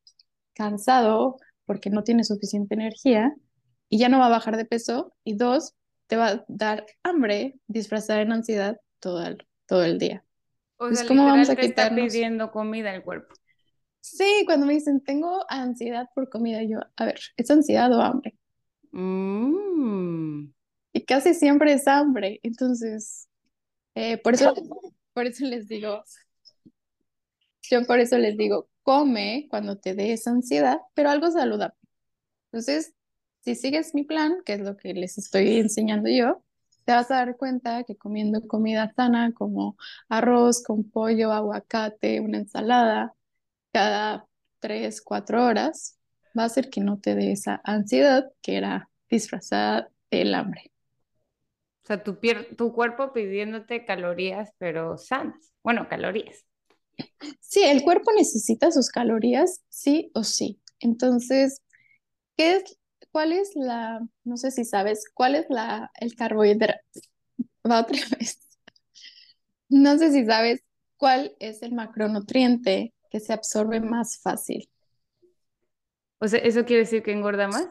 [0.55, 3.35] cansado porque no tiene suficiente energía
[3.89, 5.15] y ya no va a bajar de peso.
[5.23, 5.75] Y dos,
[6.07, 10.25] te va a dar hambre disfrazada en ansiedad todo el, todo el día.
[10.79, 13.35] O sea, ¿cómo vamos a te está pidiendo comida el cuerpo.
[14.01, 18.38] Sí, cuando me dicen tengo ansiedad por comida, yo, a ver, ¿es ansiedad o hambre?
[18.99, 20.53] Mm.
[20.93, 22.41] Y casi siempre es hambre.
[22.43, 23.29] Entonces,
[23.95, 24.53] eh, por, eso,
[25.13, 26.03] por eso les digo,
[27.63, 31.77] yo por eso les digo, come cuando te dé esa ansiedad, pero algo saludable.
[32.51, 32.95] Entonces,
[33.41, 36.43] si sigues mi plan, que es lo que les estoy enseñando yo,
[36.85, 39.77] te vas a dar cuenta que comiendo comida sana como
[40.09, 43.15] arroz con pollo, aguacate, una ensalada,
[43.73, 44.27] cada
[44.59, 45.98] tres, cuatro horas,
[46.37, 50.73] va a hacer que no te dé esa ansiedad que era disfrazada del hambre.
[51.85, 52.19] O sea, tu,
[52.57, 55.53] tu cuerpo pidiéndote calorías, pero sanas.
[55.63, 56.45] Bueno, calorías.
[57.41, 60.61] Sí, el cuerpo necesita sus calorías, sí o sí.
[60.81, 61.63] Entonces,
[62.37, 62.79] ¿qué es
[63.11, 66.81] ¿cuál es la, no sé si sabes, cuál es la, el carbohidrato?
[67.71, 68.39] Va otra vez.
[69.69, 70.63] No sé si sabes
[70.97, 74.69] cuál es el macronutriente que se absorbe más fácil.
[76.21, 77.69] O sea, ¿eso quiere decir que engorda más?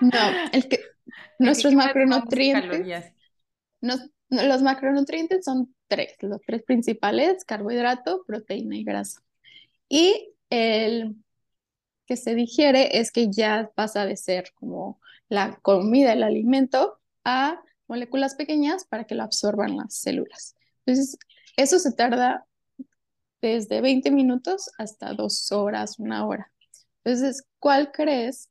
[0.00, 0.18] No,
[0.52, 0.80] el que
[1.38, 3.12] nuestros macronutrientes.
[3.80, 9.22] los macronutrientes son tres, los tres principales, carbohidrato, proteína y grasa.
[9.88, 11.16] Y el
[12.06, 17.60] que se digiere es que ya pasa de ser como la comida, el alimento, a
[17.86, 20.54] moléculas pequeñas para que lo absorban las células.
[20.86, 21.18] Entonces,
[21.56, 22.46] eso se tarda
[23.40, 26.50] desde 20 minutos hasta dos horas, una hora.
[27.08, 28.50] Entonces, ¿cuál crees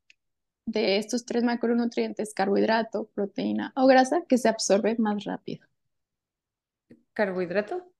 [0.65, 5.67] de estos tres macronutrientes, carbohidrato, proteína o grasa, que se absorbe más rápido?
[7.13, 7.93] ¿Carbohidrato?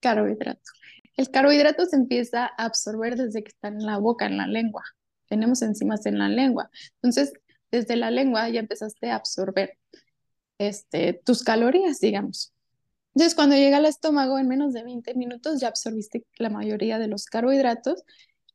[0.00, 0.70] Carbohidrato.
[1.16, 4.84] El carbohidrato se empieza a absorber desde que está en la boca, en la lengua.
[5.26, 6.68] Tenemos enzimas en la lengua.
[6.96, 7.32] Entonces,
[7.70, 9.78] desde la lengua ya empezaste a absorber
[10.58, 12.52] este, tus calorías, digamos.
[13.14, 17.08] Entonces, cuando llega al estómago, en menos de 20 minutos ya absorbiste la mayoría de
[17.08, 18.04] los carbohidratos.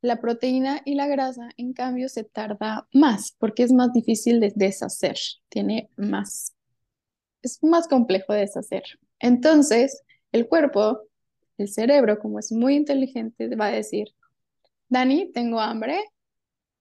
[0.04, 4.54] La proteína y la grasa, en cambio, se tarda más porque es más difícil de
[4.56, 5.18] deshacer.
[5.50, 6.54] Tiene más,
[7.42, 8.84] es más complejo de deshacer.
[9.20, 11.08] Entonces, el cuerpo
[11.58, 14.10] el cerebro, como es muy inteligente, va a decir,
[14.90, 16.04] Dani, tengo hambre,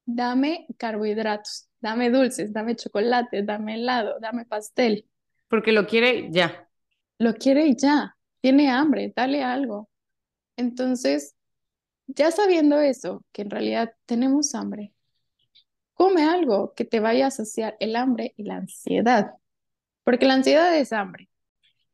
[0.05, 5.07] dame carbohidratos, dame dulces, dame chocolate, dame helado, dame pastel.
[5.49, 6.69] Porque lo quiere ya.
[7.19, 9.89] Lo quiere ya, tiene hambre, dale algo.
[10.57, 11.37] Entonces,
[12.15, 14.93] ya sabiendo eso, que en realidad tenemos hambre,
[15.95, 19.35] come algo que te vaya a saciar el hambre y la ansiedad.
[20.05, 21.31] Porque la ansiedad es hambre.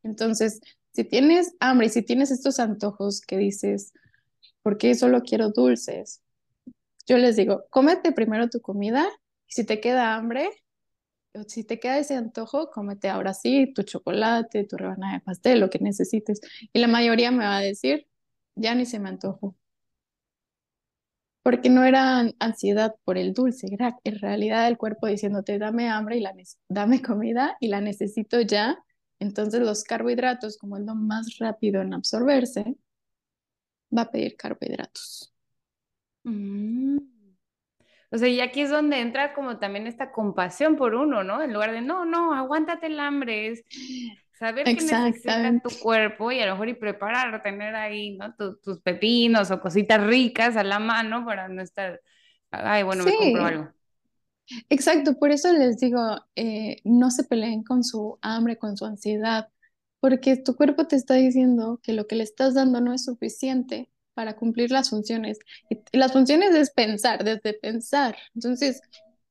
[0.03, 0.61] Entonces,
[0.93, 3.93] si tienes hambre y si tienes estos antojos que dices,
[4.63, 6.23] ¿por qué solo quiero dulces?
[7.07, 9.09] Yo les digo, cómete primero tu comida
[9.47, 10.51] y si te queda hambre,
[11.35, 15.61] o si te queda ese antojo, cómete ahora sí tu chocolate, tu rebanada de pastel,
[15.61, 16.41] lo que necesites.
[16.73, 18.09] Y la mayoría me va a decir,
[18.55, 19.55] ya ni se me antojo.
[21.49, 23.69] Porque no era ansiedad por el dulce,
[24.05, 26.25] en realidad el cuerpo diciéndote, dame hambre y
[26.69, 28.79] dame comida y la necesito ya.
[29.19, 32.77] Entonces los carbohidratos, como es lo más rápido en absorberse,
[33.97, 35.33] va a pedir carbohidratos.
[36.25, 36.99] Mm.
[38.11, 41.43] O sea, y aquí es donde entra como también esta compasión por uno, ¿no?
[41.43, 43.65] En lugar de, no, no, aguántate el hambre, es
[44.38, 48.35] saber que necesita tu cuerpo y a lo mejor y preparar, tener ahí, ¿no?
[48.35, 52.01] tus pepinos o cositas ricas a la mano para no estar,
[52.51, 53.68] ay, bueno, me compro algo.
[54.70, 56.01] Exacto, por eso les digo,
[56.35, 59.48] eh, no se peleen con su hambre, con su ansiedad,
[60.01, 63.90] porque tu cuerpo te está diciendo que lo que le estás dando no es suficiente
[64.14, 65.38] para cumplir las funciones.
[65.68, 68.16] Y, las funciones es pensar, desde pensar.
[68.35, 68.81] Entonces,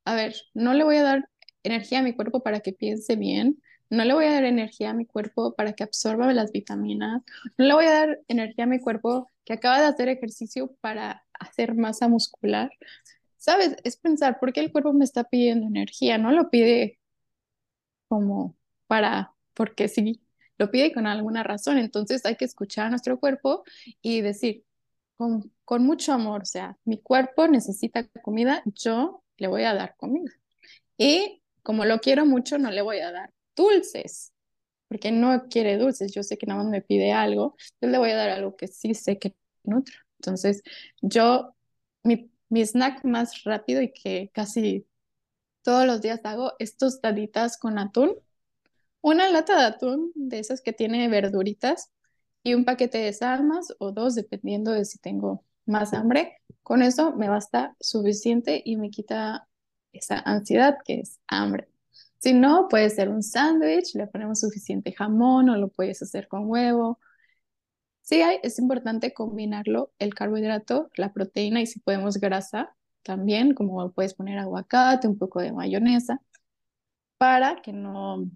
[0.05, 1.29] a ver, no le voy a dar
[1.63, 4.93] energía a mi cuerpo para que piense bien, no le voy a dar energía a
[4.93, 7.23] mi cuerpo para que absorba las vitaminas,
[7.58, 11.26] no le voy a dar energía a mi cuerpo que acaba de hacer ejercicio para
[11.34, 12.71] hacer masa muscular.
[13.38, 13.78] ¿Sabes?
[13.84, 16.17] Es pensar, ¿por qué el cuerpo me está pidiendo energía?
[16.17, 17.00] No lo pide
[18.08, 18.56] como
[18.88, 20.21] para, porque sí,
[20.58, 21.78] lo pide con alguna razón.
[21.78, 23.63] Entonces hay que escuchar a nuestro cuerpo
[24.02, 24.65] y decir,
[25.17, 30.32] con, mucho amor, o sea, mi cuerpo necesita comida, yo le voy a dar comida.
[30.97, 34.33] Y como lo quiero mucho, no le voy a dar dulces,
[34.87, 38.11] porque no quiere dulces, yo sé que nada más me pide algo, yo le voy
[38.11, 39.95] a dar algo que sí sé que nutre.
[40.19, 40.63] Entonces,
[41.01, 41.55] yo,
[42.03, 42.31] mi,
[42.65, 44.87] snack más rápido y que casi
[45.63, 48.15] todos los días hago es tostaditas con atún.
[49.01, 51.91] Una lata de atún de esas que tiene verduritas
[52.43, 56.37] y un paquete de salmas o dos, dependiendo de si tengo más hambre.
[56.63, 59.47] Con eso me basta suficiente y me quita
[59.93, 61.69] esa ansiedad que es hambre.
[62.19, 66.49] Si no, puede ser un sándwich, le ponemos suficiente jamón o lo puedes hacer con
[66.49, 66.99] huevo.
[68.01, 73.91] Sí, hay, es importante combinarlo, el carbohidrato, la proteína y si podemos grasa también, como
[73.91, 76.21] puedes poner aguacate, un poco de mayonesa,
[77.17, 78.30] para que no,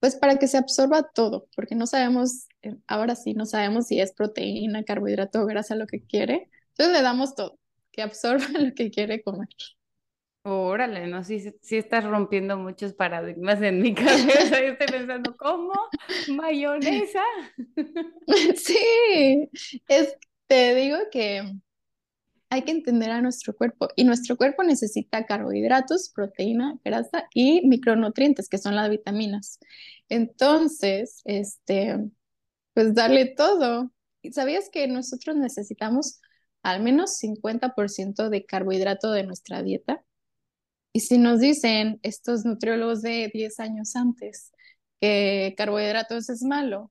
[0.00, 4.00] pues para que se absorba todo, porque no sabemos, eh, ahora sí, no sabemos si
[4.00, 6.50] es proteína, carbohidrato grasa lo que quiere.
[6.70, 7.58] Entonces le damos todo,
[7.92, 9.48] que absorba lo que quiere comer.
[10.48, 14.60] Órale, no, sí, sí estás rompiendo muchos paradigmas en mi cabeza.
[14.60, 15.72] Yo estoy pensando, ¿cómo?
[16.28, 17.22] ¿Mayonesa?
[18.56, 19.48] Sí,
[19.88, 21.42] es, te digo que
[22.48, 28.48] hay que entender a nuestro cuerpo y nuestro cuerpo necesita carbohidratos, proteína, grasa y micronutrientes,
[28.48, 29.58] que son las vitaminas.
[30.08, 31.98] Entonces, este,
[32.72, 33.90] pues darle todo.
[34.30, 36.20] ¿Sabías que nosotros necesitamos
[36.62, 40.05] al menos 50% de carbohidrato de nuestra dieta?
[40.96, 44.50] Y si nos dicen estos nutriólogos de 10 años antes
[44.98, 46.90] que carbohidratos es malo,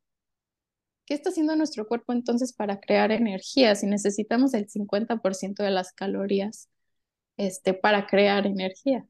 [1.08, 5.92] ¿Qué está haciendo nuestro cuerpo entonces para crear energía si necesitamos el 50% de las
[5.92, 6.70] calorías
[7.38, 9.08] este, para crear energía?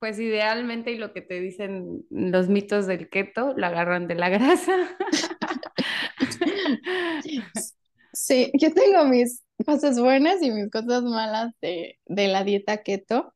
[0.00, 4.30] Pues idealmente, y lo que te dicen los mitos del keto, lo agarran de la
[4.30, 4.96] grasa.
[8.12, 13.32] Sí, yo tengo mis cosas buenas y mis cosas malas de, la dieta keto.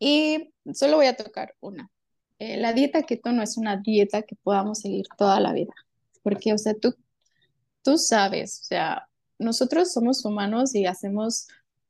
[0.00, 1.88] Y solo voy a tocar una.
[2.40, 5.74] Eh, la dieta keto no es una dieta que podamos seguir toda la vida.
[6.22, 6.96] Porque, o sea, tú,
[7.82, 9.08] tú sabes, o sea,
[9.38, 11.46] nosotros somos humanos y hacemos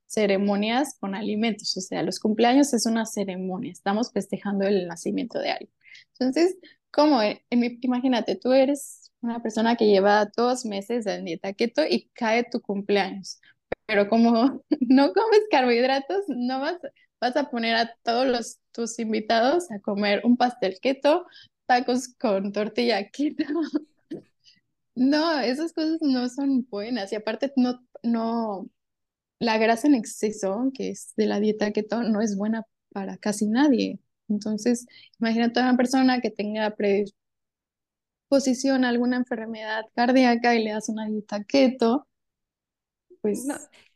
[0.07, 5.51] ceremonias con alimentos, o sea, los cumpleaños es una ceremonia, estamos festejando el nacimiento de
[5.53, 5.73] alguien.
[6.19, 6.57] Entonces,
[6.91, 12.11] como en, imagínate, tú eres una persona que lleva dos meses en dieta keto y
[12.15, 13.41] cae tu cumpleaños,
[13.87, 16.79] pero como no comes carbohidratos, no vas,
[17.21, 21.27] vas a poner a todos los, tus invitados a comer un pastel keto,
[21.67, 23.45] tacos con tortilla keto,
[24.95, 28.69] no, esas cosas no son buenas y aparte no, no,
[29.39, 33.47] la grasa en exceso, que es de la dieta keto, no es buena para casi
[33.47, 34.01] nadie.
[34.29, 34.87] Entonces,
[35.19, 36.77] imagínate a una persona que tenga
[38.31, 42.07] predisposición a alguna enfermedad cardíaca y le das una dieta keto,
[43.21, 43.47] pues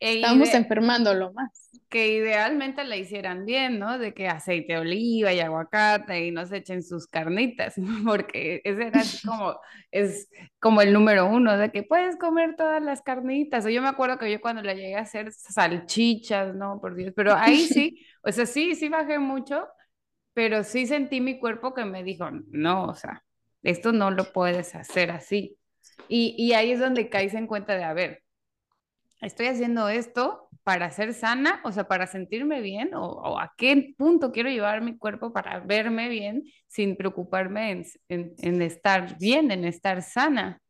[0.01, 1.65] e estamos enfermándolo más
[1.95, 4.01] que idealmente la hicieran bien, ¿no?
[4.01, 8.89] De que aceite de oliva y aguacate y no se echen sus carnitas, porque ese
[8.89, 9.61] era así como,
[9.93, 13.65] es como el número uno, de que puedes comer todas las carnitas.
[13.65, 16.81] O yo me acuerdo que yo cuando la llegué a hacer salchichas, ¿no?
[16.81, 19.69] Por Dios, pero ahí sí, o sea, sí, sí bajé mucho,
[20.33, 23.23] pero sí sentí mi cuerpo que me dijo, no, o sea,
[23.63, 25.57] esto no lo puedes hacer así.
[26.09, 28.24] Y, y ahí es donde caes en cuenta de, a ver,
[29.25, 34.33] estoy haciendo esto para ser sana, o sea, para sentirme bien, o, a qué punto
[34.33, 39.65] quiero llevar mi cuerpo para verme bien sin preocuparme en, en, en estar bien, en
[39.65, 40.61] estar sana.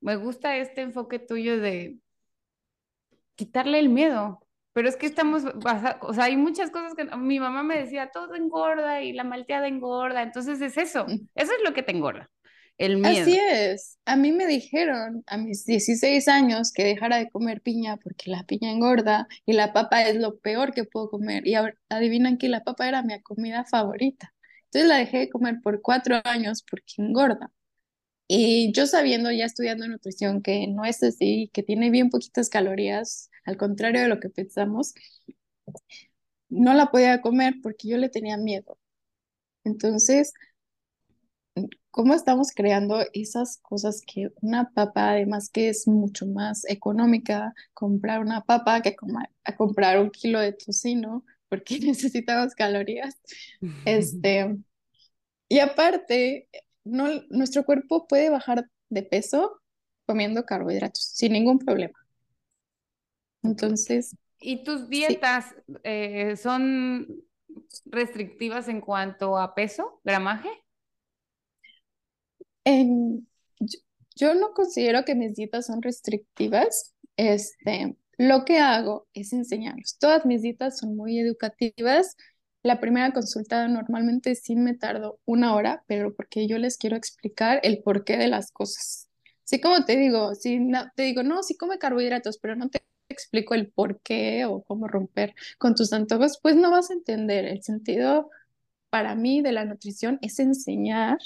[0.00, 1.98] Me gusta este enfoque tuyo de
[3.34, 4.40] quitarle el miedo,
[4.72, 5.44] pero es que estamos,
[6.00, 9.68] o sea, hay muchas cosas que mi mamá me decía, todo engorda y la malteada
[9.68, 11.28] engorda, entonces es eso, mm.
[11.34, 12.30] eso es lo que te engorda.
[12.78, 13.22] El miedo.
[13.22, 13.98] Así es.
[14.04, 18.44] A mí me dijeron a mis 16 años que dejara de comer piña porque la
[18.44, 21.46] piña engorda y la papa es lo peor que puedo comer.
[21.46, 24.34] Y ahora adivinan que la papa era mi comida favorita.
[24.64, 27.52] Entonces la dejé de comer por cuatro años porque engorda.
[28.26, 33.30] Y yo sabiendo, ya estudiando nutrición, que no es así, que tiene bien poquitas calorías,
[33.44, 34.94] al contrario de lo que pensamos,
[36.48, 38.78] no la podía comer porque yo le tenía miedo.
[39.64, 40.32] Entonces,
[41.94, 48.18] ¿cómo estamos creando esas cosas que una papa, además que es mucho más económica, comprar
[48.18, 48.96] una papa que
[49.44, 53.20] a comprar un kilo de tocino, porque necesitamos calorías?
[53.84, 54.56] Este,
[55.48, 56.48] y aparte,
[56.82, 59.60] no, nuestro cuerpo puede bajar de peso
[60.04, 61.96] comiendo carbohidratos sin ningún problema.
[63.44, 64.16] Entonces...
[64.40, 67.22] ¿Y tus dietas eh, son
[67.84, 70.63] restrictivas en cuanto a peso, gramaje?
[72.64, 76.94] Yo, no considero que mis dietas son restrictivas.
[77.16, 79.98] Este, lo que hago es enseñarlos.
[79.98, 82.16] Todas mis dietas son muy educativas.
[82.62, 87.60] La primera consulta normalmente sí me tardo una hora, pero porque yo les quiero explicar
[87.62, 89.08] el porqué de las cosas.
[89.44, 90.58] Sí, como te digo, si
[90.96, 94.88] te digo, no, sí come carbohidratos, pero no te explico el por qué o cómo
[94.88, 97.44] romper con tus antojos, pues no vas a entender.
[97.44, 98.30] El sentido
[98.90, 101.18] para mí de la nutrición es enseñar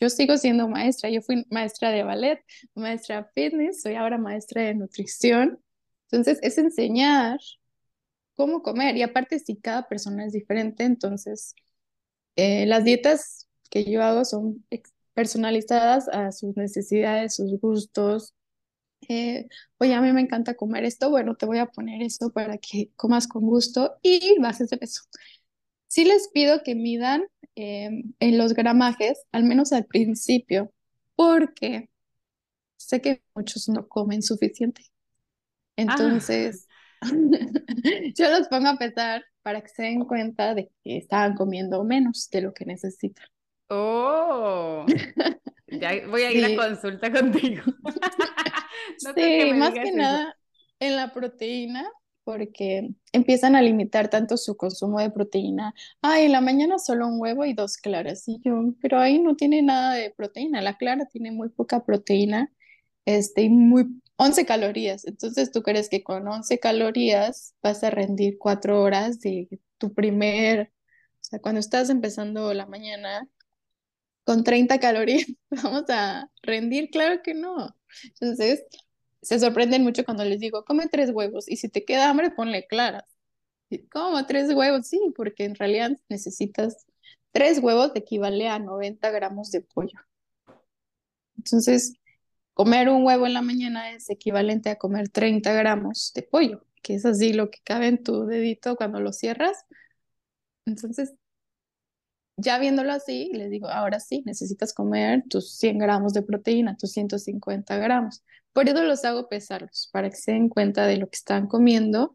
[0.00, 2.40] yo sigo siendo maestra, yo fui maestra de ballet,
[2.74, 5.60] maestra de fitness, soy ahora maestra de nutrición.
[6.10, 7.38] Entonces, es enseñar
[8.34, 11.54] cómo comer y aparte si cada persona es diferente, entonces
[12.36, 14.64] eh, las dietas que yo hago son
[15.14, 18.34] personalizadas a sus necesidades, sus gustos.
[19.08, 19.48] Eh,
[19.78, 22.90] oye, a mí me encanta comer esto, bueno, te voy a poner eso para que
[22.96, 25.02] comas con gusto y bajes de peso.
[25.90, 27.24] Sí les pido que midan
[27.56, 30.72] em, en los gramajes, al menos al principio,
[31.16, 31.90] porque
[32.76, 34.84] sé que muchos no comen suficiente.
[35.74, 36.68] Entonces,
[37.00, 37.08] ah.
[38.14, 42.30] yo los pongo a pesar para que se den cuenta de que estaban comiendo menos
[42.30, 43.26] de lo que necesitan.
[43.66, 44.86] Oh,
[45.66, 47.64] ya voy a ir a consulta contigo.
[49.16, 50.36] sí, más que nada
[50.78, 51.90] en la proteína,
[52.24, 55.74] porque empiezan a limitar tanto su consumo de proteína.
[56.02, 58.26] Ay, en la mañana solo un huevo y dos claras.
[58.80, 60.60] Pero ahí no tiene nada de proteína.
[60.60, 62.52] La clara tiene muy poca proteína
[63.04, 65.06] este, y muy 11 calorías.
[65.06, 69.48] Entonces, ¿tú crees que con 11 calorías vas a rendir cuatro horas de
[69.78, 70.72] tu primer,
[71.14, 73.28] o sea, cuando estás empezando la mañana
[74.24, 76.90] con 30 calorías, vamos a rendir?
[76.90, 77.74] Claro que no.
[78.20, 78.64] Entonces,
[79.22, 82.66] se sorprenden mucho cuando les digo, come tres huevos y si te queda hambre, ponle
[82.66, 83.04] claras.
[83.92, 84.86] ¿Cómo tres huevos?
[84.88, 86.86] Sí, porque en realidad necesitas
[87.32, 90.00] tres huevos que equivale a 90 gramos de pollo.
[91.36, 91.94] Entonces,
[92.54, 96.94] comer un huevo en la mañana es equivalente a comer 30 gramos de pollo, que
[96.94, 99.64] es así lo que cabe en tu dedito cuando lo cierras.
[100.66, 101.14] Entonces,
[102.36, 106.92] ya viéndolo así, les digo, ahora sí, necesitas comer tus 100 gramos de proteína, tus
[106.92, 108.22] 150 gramos.
[108.52, 112.14] Por eso los hago pesarlos, para que se den cuenta de lo que están comiendo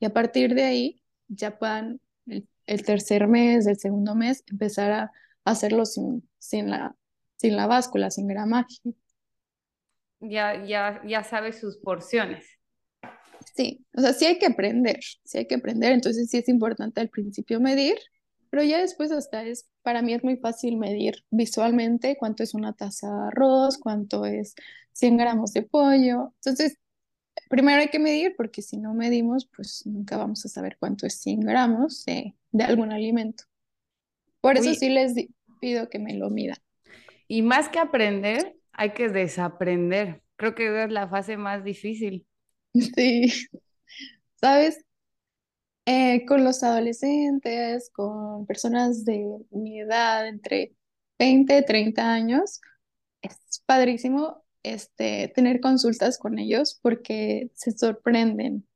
[0.00, 5.12] y a partir de ahí ya puedan el, tercer mes, el segundo mes, empezar a,
[5.44, 6.96] hacerlo sin, sin, la,
[7.36, 8.78] sin la báscula, sin gramaje.
[10.18, 12.44] Ya, ya, ya sabes sus porciones.
[13.54, 17.00] Sí, o sea, sí hay que aprender, sí hay que aprender, entonces sí es importante
[17.00, 17.96] al principio medir,
[18.50, 22.72] pero ya después hasta es, para mí es muy fácil medir visualmente cuánto es una
[22.72, 24.54] taza de arroz, cuánto es
[24.96, 26.32] 100 gramos de pollo.
[26.36, 26.78] Entonces,
[27.50, 31.20] primero hay que medir porque si no medimos, pues nunca vamos a saber cuánto es
[31.20, 33.44] 100 gramos de, algún alimento.
[34.40, 35.14] Por eso sí les
[35.60, 36.56] pido que me lo midan.
[37.28, 40.22] Y más que aprender, hay que desaprender.
[40.36, 42.26] Creo que es la fase más difícil.
[42.94, 43.32] Sí.
[44.34, 44.84] ¿Sabes?
[45.86, 50.74] Eh, con los adolescentes, con personas de mi edad, entre
[51.18, 52.60] 20 y 30 años,
[53.22, 58.66] es padrísimo este, tener consultas con ellos porque se sorprenden.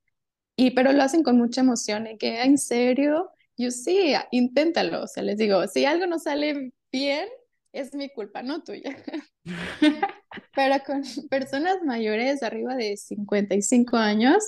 [0.57, 5.07] Y pero lo hacen con mucha emoción y que en serio, yo sí, inténtalo, o
[5.07, 7.29] sea, les digo, si algo no sale bien,
[7.73, 8.97] es mi culpa, no tuya.
[10.55, 14.43] Pero con personas mayores, arriba de 55 años,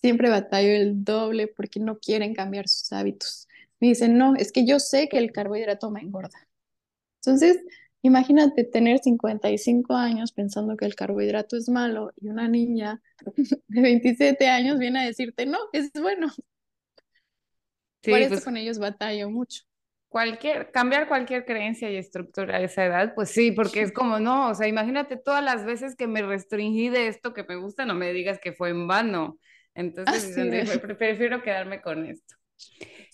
[0.00, 3.48] siempre batallo el doble porque no quieren cambiar sus hábitos.
[3.80, 6.46] Me dicen, no, es que yo sé que el carbohidrato me engorda.
[7.22, 7.58] Entonces,
[8.04, 13.02] imagínate tener 55 años pensando que el carbohidrato es malo y una niña
[13.68, 16.28] de 27 años viene a decirte, no, es bueno.
[18.02, 19.64] Sí, Por eso pues con ellos batallo mucho.
[20.08, 24.50] cualquier, cambiar cualquier creencia y estructura a esa edad, pues sí, porque es como, no,
[24.50, 27.94] o sea, imagínate todas las veces que me restringí de esto que me gusta, no
[27.94, 29.38] me digas que fue en vano.
[29.74, 30.80] Entonces, Así dices, es.
[30.80, 32.36] "Pre- prefiero quedarme con esto.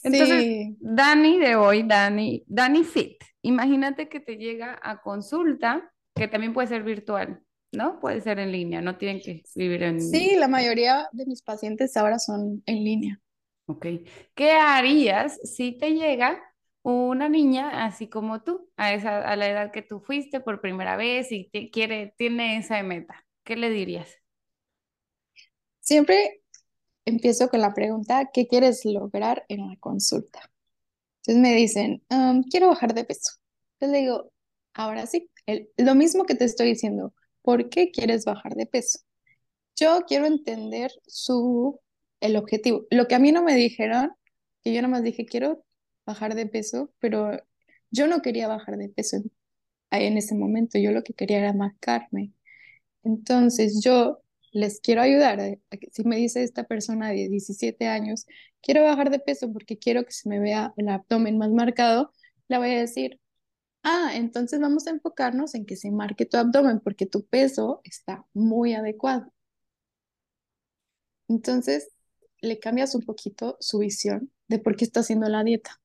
[0.02, 6.28] Entonces, Sí, Dani de hoy, Dani, Dani Fit, imagínate que te llega a consulta, que
[6.28, 8.00] también puede ser virtual, ¿no?
[8.00, 10.00] Puede ser en línea, no tienen que vivir en...
[10.00, 13.20] sí, la mayoría de mis pacientes ahora son en línea.
[13.66, 13.86] Ok.
[14.34, 16.42] ¿Qué harías si te llega
[16.82, 20.96] una niña así como tú, a esa, a la edad que tú fuiste por primera
[20.96, 23.24] vez y te quiere, tiene esa meta?
[23.44, 24.16] ¿Qué le dirías?
[25.80, 26.42] Siempre
[27.04, 30.50] empiezo con la pregunta, ¿qué quieres lograr en la consulta?
[31.26, 33.32] Entonces me dicen, "Um, quiero bajar de peso.
[33.74, 34.32] Entonces le digo,
[34.74, 35.30] ahora sí,
[35.76, 39.00] lo mismo que te estoy diciendo, ¿por qué quieres bajar de peso?
[39.76, 41.80] Yo quiero entender su,
[42.20, 42.86] el objetivo.
[42.90, 44.12] Lo que a mí no me dijeron,
[44.62, 45.64] que yo nomás dije, quiero
[46.06, 47.32] bajar de peso, pero
[47.90, 49.32] yo no quería bajar de peso en,
[49.92, 52.32] en ese momento, yo lo que quería era marcarme.
[53.04, 55.38] Entonces yo les quiero ayudar.
[55.70, 58.26] que Si me dice esta persona de 17 años,
[58.62, 62.12] quiero bajar de peso porque quiero que se me vea el abdomen más marcado,
[62.48, 63.20] le voy a decir,
[63.82, 68.24] ah, entonces vamos a enfocarnos en que se marque tu abdomen porque tu peso está
[68.34, 69.32] muy adecuado.
[71.28, 71.90] Entonces
[72.40, 75.80] le cambias un poquito su visión de por qué está haciendo la dieta.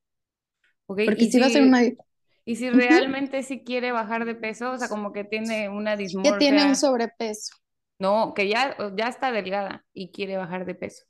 [0.88, 2.06] Ok, Porque y si va a hacer una dieta
[2.48, 6.06] y si realmente sí quiere bajar de peso, o sea, como que tiene una que
[6.38, 7.56] tiene un dismorfia, sobrepeso.
[8.00, 11.06] No, que ya, ya está delgada y quiere bajar de peso.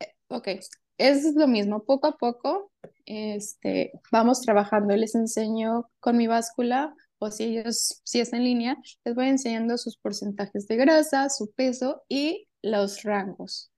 [0.00, 0.48] Eh, Ok,
[0.98, 2.72] es lo mismo, poco a poco
[3.06, 4.94] este, vamos trabajando.
[4.96, 9.76] Les enseño con mi báscula o si ellos, si es en línea, les voy enseñando
[9.78, 13.70] sus porcentajes de grasa, su peso y los rangos.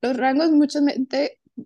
[0.00, 0.82] Los rangos muchas,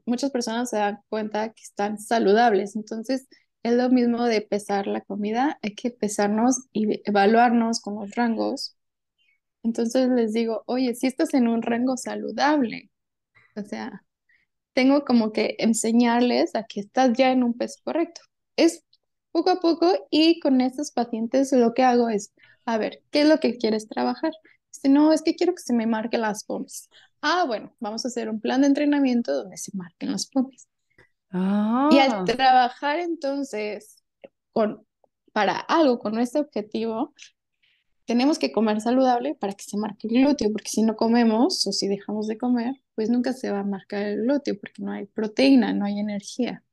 [0.07, 3.29] muchas personas se dan cuenta que están saludables, entonces
[3.63, 8.77] es lo mismo de pesar la comida, hay que pesarnos y evaluarnos con los rangos.
[9.63, 12.91] Entonces les digo, oye, si estás en un rango saludable,
[13.57, 14.05] o sea,
[14.75, 18.23] tengo como que enseñarles a que estás ya en un peso correcto.
[18.57, 18.85] Es
[19.33, 22.33] poco a poco y con estos pacientes lo que hago es,
[22.67, 24.33] a ver, ¿qué es lo que quieres trabajar?
[24.73, 26.89] Dice, no, es que quiero que se me marquen las pompis.
[27.23, 30.67] Ah, bueno, vamos a hacer un plan de entrenamiento donde se marquen las pompis.
[31.89, 34.05] Y al Ah, trabajar entonces
[34.53, 34.87] con,
[35.33, 37.15] para algo con nuestro objetivo,
[38.07, 41.73] tenemos que comer saludable para que se marque el glúteo, porque si no comemos o
[41.73, 45.07] si dejamos de comer, pues nunca se va a marcar el glúteo porque no hay
[45.07, 46.65] proteína, no hay energía.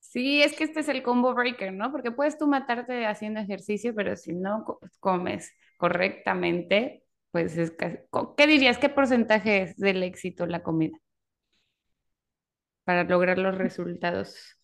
[0.00, 1.90] sí, es que este es el combo breaker, ¿no?
[1.92, 7.98] Porque puedes tú matarte haciendo ejercicio, pero si no co- comes correctamente, pues es casi-
[8.36, 8.78] ¿Qué dirías?
[8.78, 10.98] ¿Qué porcentaje es del éxito la comida
[12.86, 14.56] para lograr los resultados?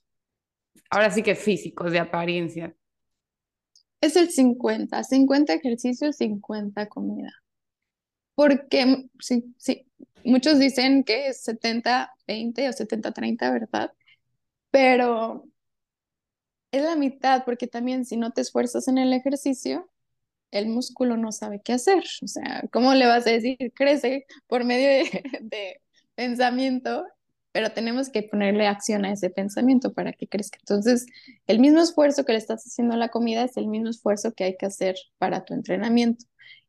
[0.88, 2.74] Ahora sí que físicos, de apariencia.
[4.00, 7.32] Es el 50, 50 ejercicios, 50 comida.
[8.36, 9.86] Porque sí, sí,
[10.24, 13.92] muchos dicen que es 70, 20 o 70, 30, ¿verdad?
[14.70, 15.44] Pero
[16.70, 19.90] es la mitad, porque también si no te esfuerzas en el ejercicio,
[20.52, 22.04] el músculo no sabe qué hacer.
[22.22, 25.10] O sea, ¿cómo le vas a decir crece por medio
[25.40, 25.80] de
[26.14, 27.04] pensamiento?
[27.52, 30.58] Pero tenemos que ponerle acción a ese pensamiento para que crezca.
[30.60, 31.06] Entonces,
[31.46, 34.44] el mismo esfuerzo que le estás haciendo a la comida es el mismo esfuerzo que
[34.44, 36.24] hay que hacer para tu entrenamiento.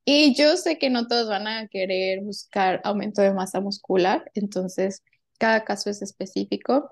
[0.05, 5.01] Y yo sé que no todos van a querer buscar aumento de masa muscular, entonces
[5.38, 6.91] cada caso es específico.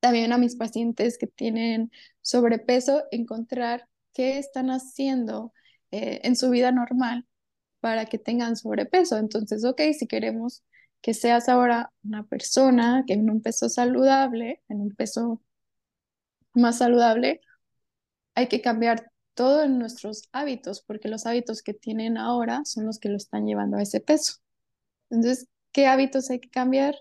[0.00, 5.52] También a mis pacientes que tienen sobrepeso, encontrar qué están haciendo
[5.90, 7.26] eh, en su vida normal
[7.80, 9.18] para que tengan sobrepeso.
[9.18, 10.62] Entonces, ok, si queremos
[11.04, 15.42] que seas ahora una persona que en un peso saludable, en un peso
[16.54, 17.42] más saludable,
[18.34, 22.98] hay que cambiar todo en nuestros hábitos, porque los hábitos que tienen ahora son los
[22.98, 24.36] que lo están llevando a ese peso.
[25.10, 26.96] Entonces, ¿qué hábitos hay que cambiar?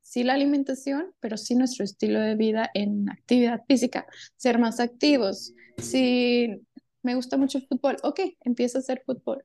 [0.00, 5.54] Sí la alimentación, pero sí nuestro estilo de vida en actividad física, ser más activos.
[5.76, 6.50] Si
[7.02, 9.44] me gusta mucho el fútbol, ok, empieza a hacer fútbol.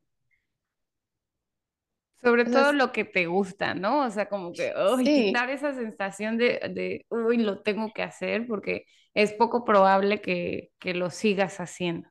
[2.22, 4.06] Sobre todo lo que te gusta, ¿no?
[4.06, 8.04] O sea, como que, uy, sí, quitar esa sensación de, de, uy, lo tengo que
[8.04, 12.10] hacer porque es poco probable que, que lo sigas haciendo.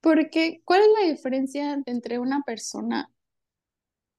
[0.00, 3.10] porque ¿cuál es la diferencia entre una persona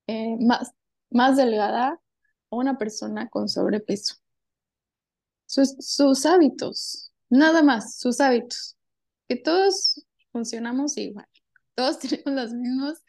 [0.08, 0.72] eh, más,
[1.10, 2.00] más delgada
[2.50, 4.16] o una persona con sobrepeso?
[5.46, 8.78] Sus, sus hábitos, nada más, sus hábitos.
[9.28, 11.28] Que todos funcionamos igual,
[11.76, 13.04] todos tenemos los mismos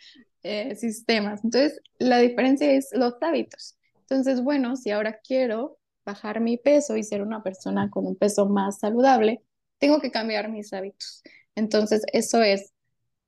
[0.47, 1.43] eh, sistemas.
[1.45, 3.77] Entonces, la diferencia es los hábitos.
[4.01, 8.47] Entonces, bueno, si ahora quiero bajar mi peso y ser una persona con un peso
[8.47, 9.43] más saludable,
[9.79, 11.23] tengo que cambiar mis hábitos.
[11.57, 12.73] Entonces, eso es,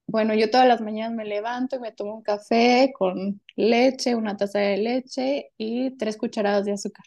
[0.07, 4.37] bueno, yo todas las mañanas me levanto y me tomo un café con leche, una
[4.37, 7.05] taza de leche y tres cucharadas de azúcar.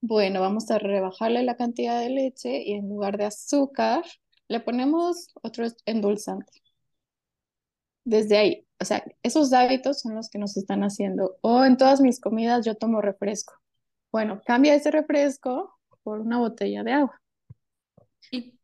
[0.00, 4.04] Bueno, vamos a rebajarle la cantidad de leche y en lugar de azúcar
[4.48, 6.52] le ponemos otro endulzante.
[8.04, 11.36] Desde ahí, o sea, esos hábitos son los que nos están haciendo.
[11.42, 13.54] O en todas mis comidas yo tomo refresco.
[14.12, 17.20] Bueno, cambia ese refresco por una botella de agua.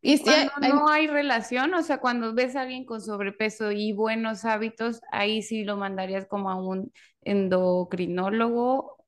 [0.02, 3.72] Y, si cuando hay- no hay relación, o sea, cuando ves a alguien con sobrepeso
[3.72, 8.98] y buenos hábitos, ahí sí lo mandarías como a un endocrinólogo,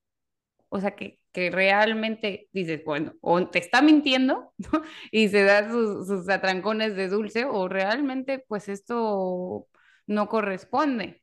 [0.71, 4.83] o sea, que, que realmente dices, bueno, o te está mintiendo, ¿no?
[5.13, 9.69] Y se da sus, sus atrancones de dulce, o realmente pues esto
[10.07, 11.23] no corresponde.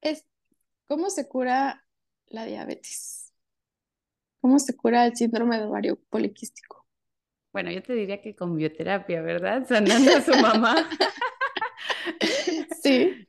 [0.00, 0.24] es,
[0.86, 1.84] ¿cómo se cura
[2.28, 3.32] la diabetes?
[4.40, 6.86] ¿Cómo se cura el síndrome de ovario poliquístico?
[7.52, 9.66] Bueno, yo te diría que con bioterapia, ¿verdad?
[9.66, 10.76] Sanando a su mamá.
[12.82, 13.26] Sí,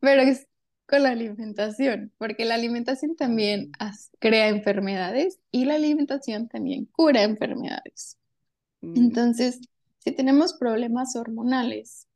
[0.00, 0.46] pero es
[0.86, 3.70] con la alimentación, porque la alimentación también
[4.18, 8.18] crea enfermedades y la alimentación también cura enfermedades.
[8.82, 9.60] Mm, Entonces,
[9.98, 12.06] si tenemos problemas hormonales,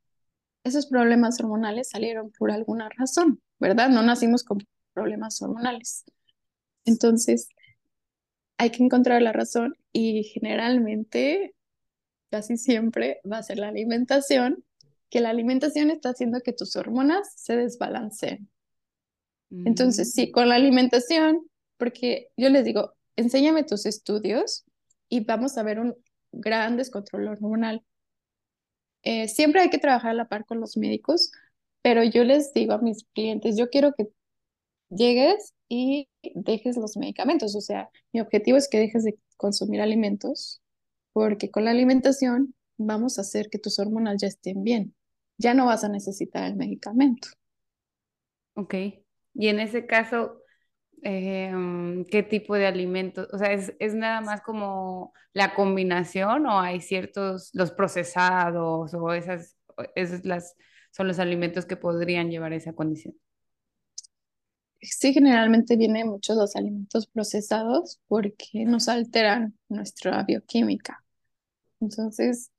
[0.63, 3.89] esos problemas hormonales salieron por alguna razón, ¿verdad?
[3.89, 4.59] No nacimos con
[4.93, 6.05] problemas hormonales.
[6.85, 7.49] Entonces,
[8.57, 11.55] hay que encontrar la razón y generalmente,
[12.29, 14.63] casi siempre, va a ser la alimentación,
[15.09, 18.49] que la alimentación está haciendo que tus hormonas se desbalanceen.
[19.51, 20.11] Entonces, mm.
[20.11, 24.65] sí, con la alimentación, porque yo les digo, enséñame tus estudios
[25.07, 25.95] y vamos a ver un
[26.31, 27.83] gran descontrol hormonal.
[29.03, 31.31] Eh, siempre hay que trabajar a la par con los médicos,
[31.81, 34.09] pero yo les digo a mis clientes, yo quiero que
[34.89, 37.55] llegues y dejes los medicamentos.
[37.55, 40.61] O sea, mi objetivo es que dejes de consumir alimentos,
[41.13, 44.95] porque con la alimentación vamos a hacer que tus hormonas ya estén bien.
[45.37, 47.29] Ya no vas a necesitar el medicamento.
[48.55, 48.73] Ok.
[49.33, 50.41] Y en ese caso,
[51.03, 53.27] eh, ¿qué tipo de alimentos?
[53.33, 59.13] O sea, ¿es, es nada más como la combinación o hay ciertos, los procesados o
[59.13, 59.57] esas,
[59.95, 60.55] esas las,
[60.91, 63.15] son los alimentos que podrían llevar a esa condición?
[64.81, 71.03] Sí, generalmente vienen muchos los alimentos procesados porque nos alteran nuestra bioquímica.
[71.81, 72.51] Entonces,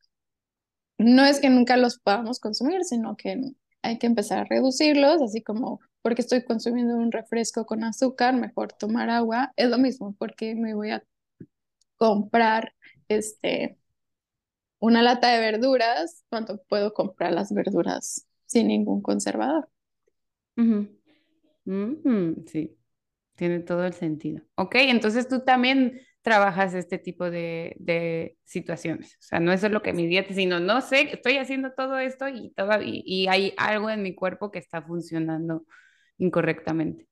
[0.98, 3.40] no es que nunca los podamos consumir, sino que
[3.82, 8.72] hay que empezar a reducirlos, así como porque estoy consumiendo un refresco con azúcar, mejor
[8.72, 9.52] tomar agua.
[9.56, 11.04] Es lo mismo, porque me voy a
[11.96, 12.74] comprar
[13.08, 13.76] este,
[14.78, 19.68] una lata de verduras, cuando puedo comprar las verduras sin ningún conservador.
[20.56, 22.76] Mm, sí,
[23.36, 24.42] tiene todo el sentido.
[24.56, 29.14] Ok, entonces tú también trabajas este tipo de, de situaciones.
[29.14, 32.28] O sea, no es solo que mi dieta, sino no sé, estoy haciendo todo esto
[32.28, 35.64] y, todo, y hay algo en mi cuerpo que está funcionando
[36.20, 37.06] incorrectamente.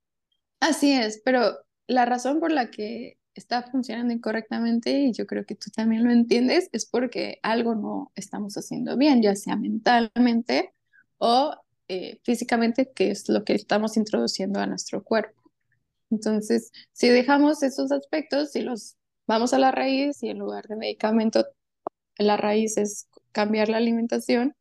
[0.60, 5.54] Así es, pero la razón por la que está funcionando incorrectamente, y yo creo que
[5.54, 10.72] tú también lo entiendes, es porque algo no estamos haciendo bien, ya sea mentalmente
[11.18, 11.54] o
[11.88, 15.40] eh, físicamente, que es lo que estamos introduciendo a nuestro cuerpo.
[16.10, 18.96] Entonces, si dejamos esos aspectos y los
[19.26, 21.46] vamos a la raíz y en lugar de medicamento,
[22.18, 24.54] la raíz es cambiar la alimentación,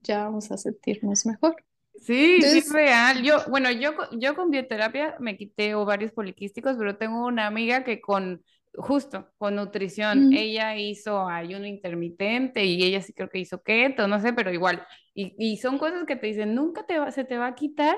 [0.00, 1.56] ya vamos a sentirnos mejor.
[2.00, 3.22] Sí, sí es Entonces, real.
[3.22, 8.00] Yo, bueno, yo, yo con bioterapia me quité ovarios poliquísticos, pero tengo una amiga que
[8.00, 8.42] con,
[8.74, 14.18] justo, con nutrición, ella hizo ayuno intermitente y ella sí creo que hizo keto, no
[14.20, 14.82] sé, pero igual.
[15.14, 17.96] Y, y son cosas que te dicen, nunca te va, se te va a quitar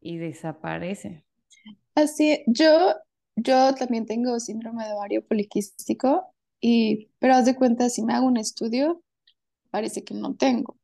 [0.00, 1.26] y desaparece.
[1.94, 2.94] Así, yo,
[3.36, 8.26] yo también tengo síndrome de ovario poliquístico, y, pero haz de cuenta, si me hago
[8.26, 9.02] un estudio,
[9.72, 10.79] parece que no tengo.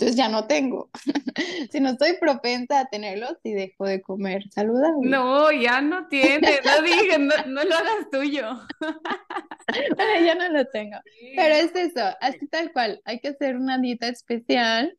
[0.00, 0.90] Entonces ya no tengo.
[1.70, 5.08] Si no estoy propensa a tenerlo, si dejo de comer saludable.
[5.08, 8.60] No, ya no tiene, no dije, no, no lo hagas tuyo.
[9.96, 10.96] Bueno, ya no lo tengo.
[11.04, 13.00] Sí, Pero es eso, así tal cual.
[13.04, 14.98] Hay que hacer una dieta especial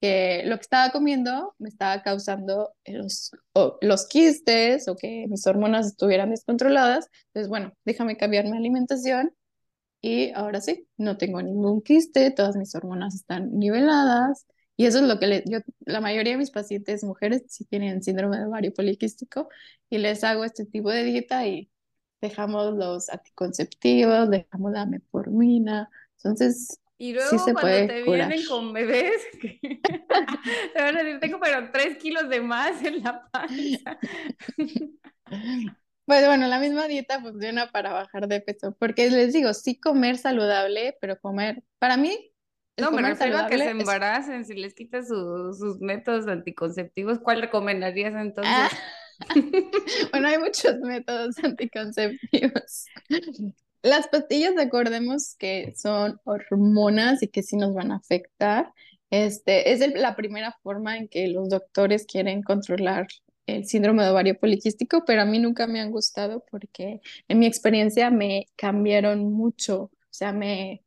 [0.00, 3.30] que lo que estaba comiendo me estaba causando los,
[3.80, 7.08] los quistes o que mis hormonas estuvieran descontroladas.
[7.26, 9.32] Entonces, bueno, déjame cambiar mi alimentación
[10.02, 14.46] y ahora sí, no tengo ningún quiste, todas mis hormonas están niveladas.
[14.76, 18.02] Y eso es lo que le, yo, la mayoría de mis pacientes mujeres sí tienen
[18.02, 19.48] síndrome de ovario poliquístico
[19.90, 21.70] y les hago este tipo de dieta y
[22.22, 25.90] dejamos los anticonceptivos, dejamos la metformina.
[26.16, 31.96] Entonces, y luego cuando te vienen con bebés, te van a decir, tengo pero tres
[31.96, 33.98] kilos de más en la panza.
[36.10, 40.18] Pues bueno, la misma dieta funciona para bajar de peso, porque les digo, sí comer
[40.18, 42.32] saludable, pero comer, para mí...
[42.76, 48.12] No, me refiero a que se embaracen, si les quitas sus métodos anticonceptivos, ¿cuál recomendarías
[48.20, 48.52] entonces?
[48.52, 48.70] Ah.
[50.10, 52.86] bueno, hay muchos métodos anticonceptivos.
[53.82, 58.72] Las pastillas, recordemos que son hormonas y que sí nos van a afectar.
[59.10, 63.06] Este, es la primera forma en que los doctores quieren controlar
[63.56, 67.46] el síndrome de ovario poliquístico, pero a mí nunca me han gustado porque en mi
[67.46, 70.84] experiencia me cambiaron mucho, o sea, me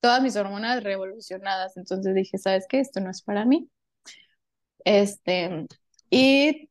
[0.00, 2.80] todas mis hormonas revolucionadas, entonces dije, ¿sabes qué?
[2.80, 3.70] Esto no es para mí.
[4.84, 5.66] Este,
[6.10, 6.68] y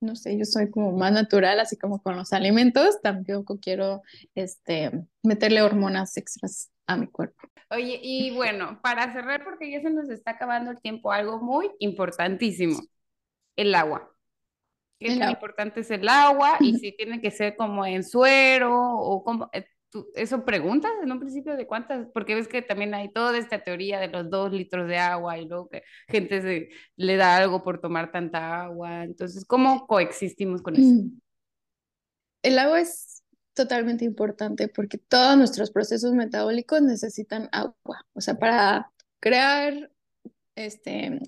[0.00, 4.02] no sé, yo soy como más natural, así como con los alimentos, tampoco quiero
[4.34, 7.48] este, meterle hormonas extras a mi cuerpo.
[7.70, 11.70] Oye, y bueno, para cerrar, porque ya se nos está acabando el tiempo, algo muy
[11.78, 12.80] importantísimo,
[13.56, 14.10] el agua.
[15.00, 16.56] ¿Qué tan importante es el agua?
[16.60, 19.64] Y si tiene que ser como en suero o como, eh,
[20.14, 23.98] eso preguntas en un principio de cuántas, porque ves que también hay toda esta teoría
[23.98, 27.80] de los dos litros de agua y luego que gente se, le da algo por
[27.80, 29.04] tomar tanta agua.
[29.04, 31.10] Entonces, ¿cómo coexistimos con eso?
[32.42, 33.22] El agua es
[33.54, 38.06] totalmente importante porque todos nuestros procesos metabólicos necesitan agua.
[38.12, 39.90] O sea, para crear
[40.54, 41.20] este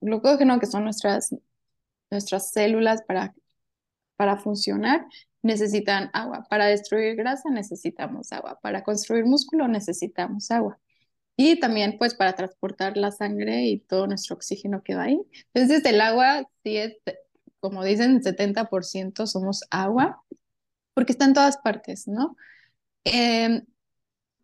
[0.00, 1.34] glucógeno, que son nuestras,
[2.10, 3.34] nuestras células para,
[4.16, 5.06] para funcionar,
[5.42, 6.46] necesitan agua.
[6.48, 8.58] Para destruir grasa necesitamos agua.
[8.62, 10.78] Para construir músculo necesitamos agua.
[11.36, 15.20] Y también pues para transportar la sangre y todo nuestro oxígeno que va ahí.
[15.54, 16.96] Entonces el agua sí es,
[17.60, 20.22] como dicen, 70% somos agua,
[20.94, 22.36] porque está en todas partes, ¿no?
[23.04, 23.62] Eh,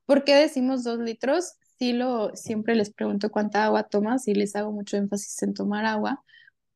[0.06, 1.54] ¿Por qué decimos dos litros?
[1.78, 5.84] Sí lo, siempre les pregunto cuánta agua tomas y les hago mucho énfasis en tomar
[5.84, 6.24] agua,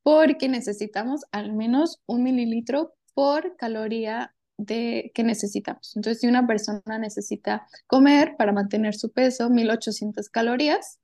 [0.03, 5.95] porque necesitamos al menos un mililitro por caloría de, que necesitamos.
[5.95, 10.99] Entonces, si una persona necesita comer para mantener su peso 1800 calorías,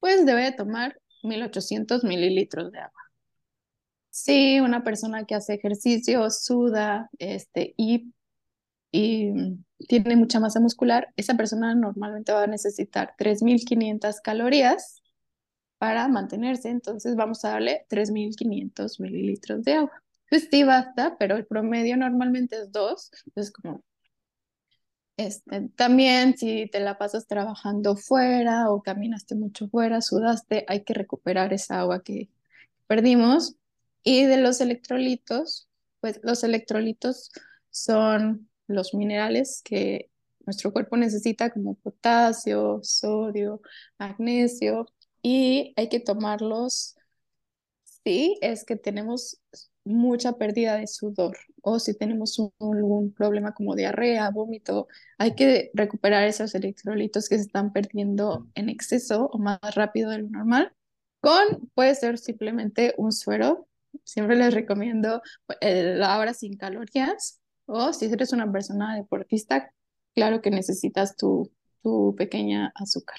[0.00, 3.00] pues debe tomar 1800 mililitros de agua.
[4.10, 8.12] Si una persona que hace ejercicio, suda este, y,
[8.90, 9.32] y
[9.88, 15.02] tiene mucha masa muscular, esa persona normalmente va a necesitar 3500 calorías
[15.78, 16.68] para mantenerse.
[16.70, 20.02] Entonces, vamos a darle 3500 mililitros de agua.
[20.28, 23.10] Pues sí, basta, pero el promedio normalmente es dos.
[23.26, 23.82] Entonces, como,
[25.16, 30.94] este, también si te la pasas trabajando fuera o caminaste mucho fuera, sudaste, hay que
[30.94, 32.28] recuperar esa agua que
[32.86, 33.56] perdimos.
[34.02, 35.68] Y de los electrolitos,
[36.00, 37.32] pues los electrolitos
[37.70, 40.10] son los minerales que
[40.44, 43.60] nuestro cuerpo necesita como potasio, sodio,
[43.98, 44.86] magnesio
[45.26, 46.94] y hay que tomarlos
[47.82, 49.40] si es que tenemos
[49.84, 54.86] mucha pérdida de sudor o si tenemos un, algún problema como diarrea, vómito,
[55.18, 60.18] hay que recuperar esos electrolitos que se están perdiendo en exceso o más rápido de
[60.18, 60.72] lo normal.
[61.20, 63.66] Con, puede ser simplemente un suero.
[64.04, 65.22] Siempre les recomiendo
[65.60, 69.72] la hora sin calorías o si eres una persona deportista,
[70.14, 71.50] claro que necesitas tu,
[71.82, 73.18] tu pequeña azúcar.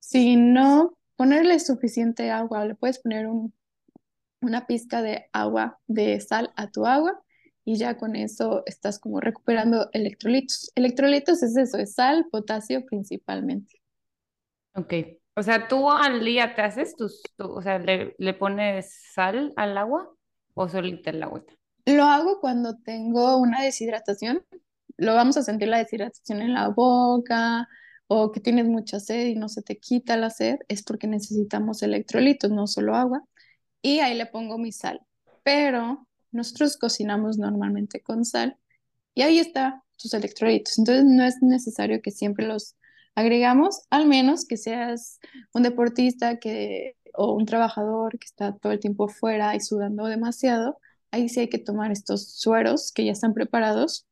[0.00, 3.54] Si no, ponerle suficiente agua, le puedes poner un
[4.40, 7.22] una pizca de agua, de sal a tu agua
[7.64, 10.72] y ya con eso estás como recuperando electrolitos.
[10.74, 13.80] Electrolitos es eso, es sal, potasio principalmente.
[14.74, 14.94] Ok,
[15.36, 19.78] o sea, tú al día te haces tus, o sea, le, le, pones sal al
[19.78, 20.12] agua
[20.54, 21.44] o solita el agua?
[21.86, 24.44] Lo hago cuando tengo una deshidratación.
[24.96, 27.68] Lo vamos a sentir la deshidratación en la boca
[28.14, 31.82] o que tienes mucha sed y no se te quita la sed, es porque necesitamos
[31.82, 33.24] electrolitos, no solo agua
[33.80, 35.00] y ahí le pongo mi sal.
[35.42, 38.58] Pero nosotros cocinamos normalmente con sal
[39.14, 40.78] y ahí está tus electrolitos.
[40.78, 42.76] Entonces no es necesario que siempre los
[43.14, 45.18] agregamos, al menos que seas
[45.54, 50.78] un deportista que, o un trabajador que está todo el tiempo fuera y sudando demasiado.
[51.10, 54.06] Ahí sí hay que tomar estos sueros que ya están preparados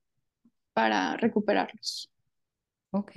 [0.72, 2.10] para recuperarlos.
[2.92, 3.12] Ok,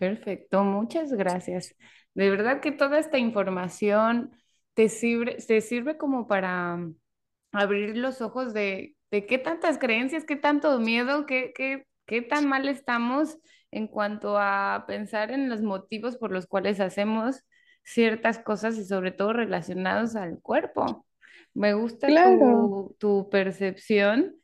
[0.00, 1.76] Perfecto, muchas gracias.
[2.14, 4.32] De verdad que toda esta información
[4.74, 6.96] te sirve, te sirve como para mm,
[7.52, 12.48] abrir los ojos de, de qué tantas creencias, qué tanto miedo, qué, qué, qué tan
[12.48, 13.38] mal estamos
[13.72, 17.42] en cuanto a pensar en los motivos por los cuales hacemos
[17.84, 21.06] ciertas cosas y sobre todo relacionados al cuerpo.
[21.54, 22.10] Me gusta Claro.
[22.20, 24.36] tu, tu percepción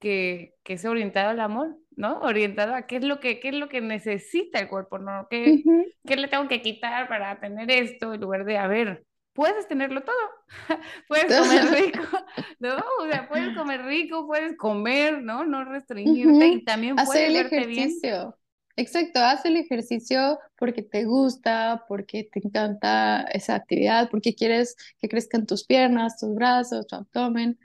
[0.00, 2.20] que, que es orientado al amor, ¿no?
[2.20, 5.26] Orientado a qué es lo que, qué es lo que necesita el cuerpo, ¿no?
[5.30, 5.92] ¿Qué, Ujú.
[6.06, 10.02] qué le tengo que quitar para tener esto en lugar de, a ver, puedes tenerlo
[10.02, 10.16] todo,
[11.08, 12.02] puedes comer rico,
[12.60, 12.76] ¿no?
[13.00, 15.44] O sea, puedes comer rico, puedes comer, ¿no?
[15.44, 16.60] No restringirte Ujú.
[16.60, 18.04] y también Hacer puedes el verte bien.
[18.06, 18.38] ejercicio.
[18.76, 25.08] Exacto, haz el ejercicio porque te gusta, porque te encanta esa actividad, porque quieres que
[25.08, 27.58] crezcan tus piernas, tus brazos, tu abdomen,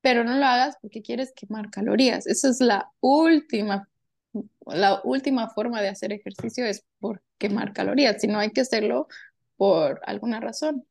[0.00, 2.26] pero no lo hagas porque quieres quemar calorías.
[2.26, 3.88] Esa es la última,
[4.66, 9.08] la última forma de hacer ejercicio es por quemar calorías, si no hay que hacerlo
[9.56, 10.86] por alguna razón,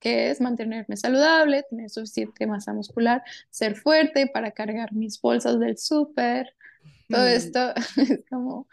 [0.00, 5.78] que es mantenerme saludable, tener suficiente masa muscular, ser fuerte para cargar mis bolsas del
[5.78, 6.54] súper
[7.10, 7.26] todo Mm.
[7.26, 8.68] esto es como,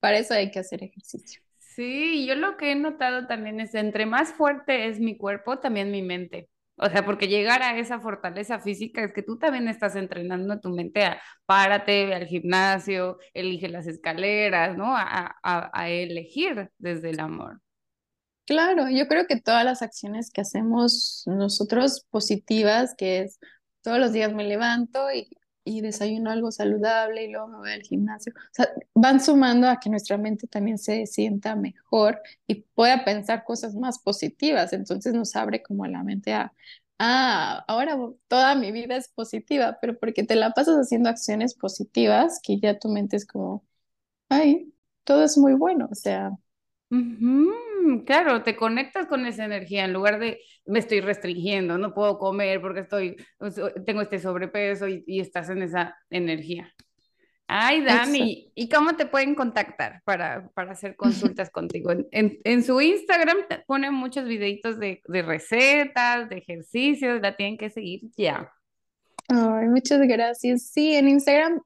[0.00, 1.42] para eso hay que hacer ejercicio.
[1.58, 5.90] Sí, yo lo que he notado también es entre más fuerte es mi cuerpo, también
[5.90, 6.50] mi mente.
[6.76, 10.70] O sea, porque llegar a esa fortaleza física es que tú también estás entrenando tu
[10.70, 14.96] mente a párate, ve al gimnasio, elige las escaleras, ¿no?
[14.96, 17.60] A, a, a elegir desde el amor.
[18.46, 23.38] Claro, yo creo que todas las acciones que hacemos nosotros positivas, que es
[23.82, 25.30] todos los días me levanto y,
[25.64, 29.78] y desayuno algo saludable y luego me voy al gimnasio, o sea, van sumando a
[29.80, 34.72] que nuestra mente también se sienta mejor y pueda pensar cosas más positivas.
[34.72, 36.52] Entonces nos abre como la mente a,
[36.98, 37.96] ah, ahora
[38.28, 42.78] toda mi vida es positiva, pero porque te la pasas haciendo acciones positivas que ya
[42.78, 43.64] tu mente es como,
[44.28, 46.32] ay, todo es muy bueno, o sea.
[48.04, 52.60] Claro, te conectas con esa energía en lugar de me estoy restringiendo, no puedo comer
[52.60, 53.16] porque estoy,
[53.86, 56.72] tengo este sobrepeso y, y estás en esa energía.
[57.48, 58.06] Ay, Exacto.
[58.12, 61.90] Dani, ¿y cómo te pueden contactar para, para hacer consultas contigo?
[61.90, 67.36] En, en- en su Instagram te ponen muchos videitos de, de recetas, de ejercicios, la
[67.36, 68.50] tienen que seguir ya.
[69.28, 70.70] Ay, muchas gracias.
[70.70, 71.60] Sí, en Instagram,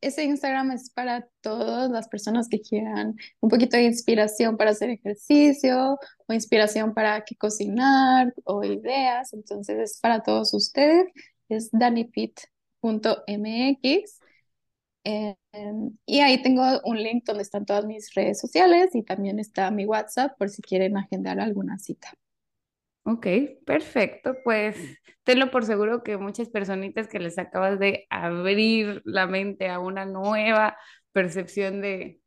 [0.00, 4.90] ese Instagram es para todas las personas que quieran un poquito de inspiración para hacer
[4.90, 9.32] ejercicio o inspiración para que cocinar o ideas.
[9.32, 11.06] Entonces es para todos ustedes.
[11.48, 12.48] Es danifit.mx.
[15.04, 15.36] Eh,
[16.06, 19.86] y ahí tengo un link donde están todas mis redes sociales y también está mi
[19.86, 22.12] WhatsApp por si quieren agendar alguna cita.
[23.04, 23.26] Ok,
[23.64, 24.36] perfecto.
[24.44, 24.76] Pues
[25.24, 30.04] tenlo por seguro que muchas personitas que les acabas de abrir la mente a una
[30.04, 30.76] nueva
[31.12, 32.20] percepción de,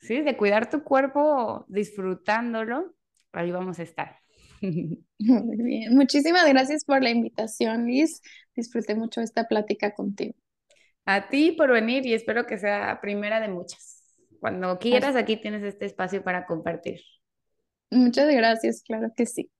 [0.00, 2.94] sí, de cuidar tu cuerpo disfrutándolo,
[3.32, 4.18] ahí vamos a estar.
[4.60, 5.94] Muy bien.
[5.94, 8.20] Muchísimas gracias por la invitación, Liz.
[8.56, 10.34] Disfruté mucho esta plática contigo.
[11.06, 14.02] A ti por venir y espero que sea primera de muchas.
[14.40, 17.00] Cuando quieras, aquí tienes este espacio para compartir.
[17.90, 19.50] Muchas gracias, claro que sí.